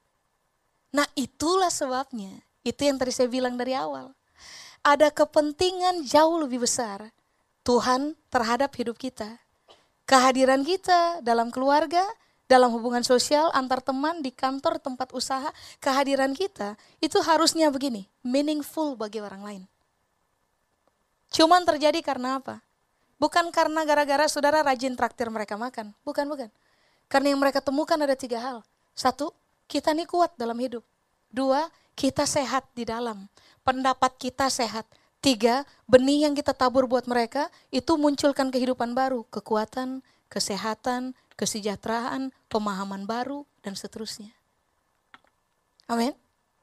Nah 0.92 1.08
itulah 1.16 1.72
sebabnya, 1.72 2.32
itu 2.64 2.82
yang 2.88 2.96
tadi 3.00 3.12
saya 3.12 3.28
bilang 3.28 3.56
dari 3.60 3.76
awal. 3.76 4.12
Ada 4.84 5.12
kepentingan 5.12 6.08
jauh 6.08 6.40
lebih 6.40 6.64
besar 6.64 7.12
Tuhan 7.64 8.16
terhadap 8.32 8.72
hidup 8.76 8.96
kita. 9.00 9.40
Kehadiran 10.08 10.62
kita 10.64 11.20
dalam 11.24 11.50
keluarga, 11.50 12.04
dalam 12.46 12.70
hubungan 12.70 13.02
sosial, 13.02 13.50
antar 13.58 13.82
teman, 13.82 14.22
di 14.22 14.30
kantor, 14.30 14.78
tempat 14.78 15.10
usaha, 15.18 15.50
kehadiran 15.82 16.34
kita 16.38 16.78
itu 17.02 17.18
harusnya 17.26 17.74
begini, 17.74 18.06
meaningful 18.22 18.94
bagi 18.94 19.22
orang 19.22 19.42
lain. 19.42 19.64
Cuman 21.34 21.66
terjadi 21.66 22.00
karena 22.06 22.40
apa? 22.40 22.62
Bukan 23.18 23.50
karena 23.50 23.82
gara-gara 23.88 24.30
saudara 24.30 24.62
rajin 24.62 24.94
traktir 24.94 25.28
mereka 25.32 25.58
makan. 25.58 25.92
Bukan, 26.06 26.26
bukan. 26.30 26.50
Karena 27.10 27.34
yang 27.34 27.40
mereka 27.42 27.64
temukan 27.64 27.98
ada 27.98 28.14
tiga 28.14 28.40
hal. 28.40 28.58
Satu, 28.94 29.34
kita 29.66 29.92
ini 29.98 30.06
kuat 30.06 30.36
dalam 30.38 30.56
hidup. 30.60 30.86
Dua, 31.32 31.68
kita 31.98 32.28
sehat 32.28 32.70
di 32.78 32.86
dalam. 32.86 33.26
Pendapat 33.66 34.16
kita 34.20 34.52
sehat. 34.52 34.86
Tiga, 35.24 35.66
benih 35.90 36.30
yang 36.30 36.38
kita 36.38 36.54
tabur 36.54 36.86
buat 36.86 37.10
mereka 37.10 37.50
itu 37.74 37.98
munculkan 37.98 38.54
kehidupan 38.54 38.94
baru, 38.94 39.26
kekuatan, 39.34 40.06
kesehatan, 40.30 41.18
kesejahteraan, 41.36 42.32
pemahaman 42.48 43.04
baru, 43.04 43.44
dan 43.64 43.76
seterusnya. 43.76 44.32
Amin. 45.86 46.16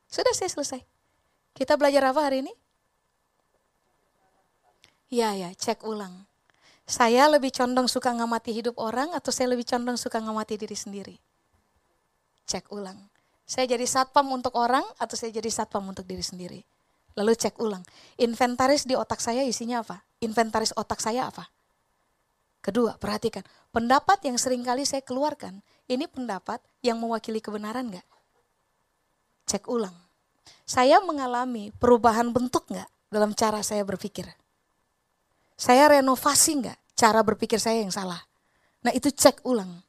Sudah 0.09 0.33
saya 0.35 0.51
selesai. 0.51 0.81
Kita 1.53 1.77
belajar 1.77 2.13
apa 2.13 2.21
hari 2.25 2.45
ini? 2.45 2.53
Ya, 5.13 5.37
ya, 5.37 5.53
cek 5.53 5.85
ulang. 5.85 6.25
Saya 6.89 7.29
lebih 7.29 7.53
condong 7.53 7.87
suka 7.87 8.11
ngamati 8.11 8.51
hidup 8.57 8.81
orang 8.81 9.13
atau 9.13 9.29
saya 9.29 9.53
lebih 9.53 9.69
condong 9.69 10.01
suka 10.01 10.19
ngamati 10.19 10.57
diri 10.57 10.73
sendiri? 10.73 11.17
Cek 12.49 12.73
ulang. 12.73 12.97
Saya 13.45 13.69
jadi 13.69 13.85
satpam 13.85 14.25
untuk 14.33 14.57
orang 14.57 14.83
atau 14.97 15.13
saya 15.13 15.29
jadi 15.29 15.53
satpam 15.53 15.85
untuk 15.85 16.09
diri 16.09 16.25
sendiri? 16.25 16.65
Lalu 17.13 17.37
cek 17.37 17.61
ulang. 17.61 17.85
Inventaris 18.17 18.89
di 18.89 18.97
otak 18.97 19.21
saya 19.21 19.45
isinya 19.45 19.85
apa? 19.85 20.01
Inventaris 20.25 20.73
otak 20.73 21.05
saya 21.05 21.29
apa? 21.29 21.52
Kedua, 22.63 22.95
perhatikan. 22.95 23.43
Pendapat 23.75 24.23
yang 24.23 24.39
sering 24.39 24.63
kali 24.63 24.87
saya 24.87 25.03
keluarkan, 25.03 25.59
ini 25.91 26.07
pendapat 26.07 26.63
yang 26.79 26.95
mewakili 26.95 27.43
kebenaran 27.43 27.91
nggak? 27.91 28.07
Cek 29.51 29.67
ulang. 29.67 29.95
Saya 30.63 31.03
mengalami 31.03 31.75
perubahan 31.75 32.31
bentuk 32.31 32.71
nggak 32.71 32.87
dalam 33.11 33.35
cara 33.35 33.67
saya 33.67 33.83
berpikir? 33.83 34.31
Saya 35.59 35.91
renovasi 35.91 36.63
nggak 36.63 36.79
cara 36.95 37.21
berpikir 37.27 37.59
saya 37.59 37.83
yang 37.83 37.91
salah? 37.91 38.23
Nah 38.87 38.95
itu 38.95 39.11
cek 39.11 39.43
ulang. 39.43 39.83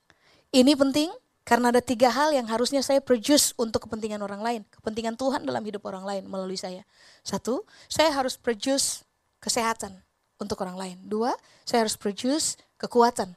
Ini 0.49 0.73
penting 0.73 1.13
karena 1.45 1.69
ada 1.69 1.81
tiga 1.83 2.09
hal 2.09 2.33
yang 2.33 2.49
harusnya 2.49 2.81
saya 2.81 3.05
produce 3.05 3.53
untuk 3.53 3.85
kepentingan 3.85 4.17
orang 4.25 4.41
lain. 4.41 4.61
Kepentingan 4.73 5.13
Tuhan 5.13 5.45
dalam 5.45 5.61
hidup 5.61 5.85
orang 5.85 6.09
lain 6.09 6.23
melalui 6.25 6.57
saya. 6.57 6.81
Satu, 7.21 7.69
saya 7.85 8.09
harus 8.09 8.33
produce 8.33 9.05
kesehatan 9.37 10.01
untuk 10.43 10.59
orang 10.61 10.75
lain. 10.75 10.97
Dua, 11.01 11.31
saya 11.63 11.87
harus 11.87 11.95
produce 11.95 12.59
kekuatan. 12.75 13.31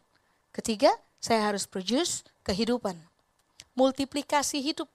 Ketiga, 0.50 0.90
saya 1.22 1.46
harus 1.46 1.64
produce 1.64 2.26
kehidupan. 2.42 2.98
Multiplikasi 3.78 4.58
hidup, 4.58 4.90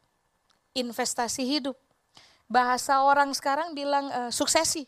investasi 0.75 1.47
hidup. 1.47 1.77
Bahasa 2.51 2.99
orang 2.99 3.31
sekarang 3.31 3.71
bilang 3.71 4.11
uh, 4.11 4.31
suksesi. 4.31 4.83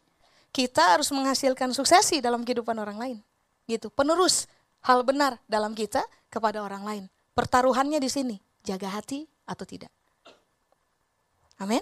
Kita 0.54 1.00
harus 1.00 1.10
menghasilkan 1.10 1.72
suksesi 1.72 2.20
dalam 2.20 2.44
kehidupan 2.44 2.76
orang 2.78 2.98
lain. 3.00 3.18
Gitu, 3.66 3.88
penerus 3.90 4.46
hal 4.84 5.02
benar 5.02 5.40
dalam 5.48 5.72
kita 5.72 6.04
kepada 6.28 6.62
orang 6.62 6.84
lain. 6.84 7.04
Pertaruhannya 7.34 7.98
di 7.98 8.12
sini, 8.12 8.36
jaga 8.62 8.92
hati 8.94 9.26
atau 9.48 9.66
tidak. 9.66 9.90
Amin. 11.58 11.82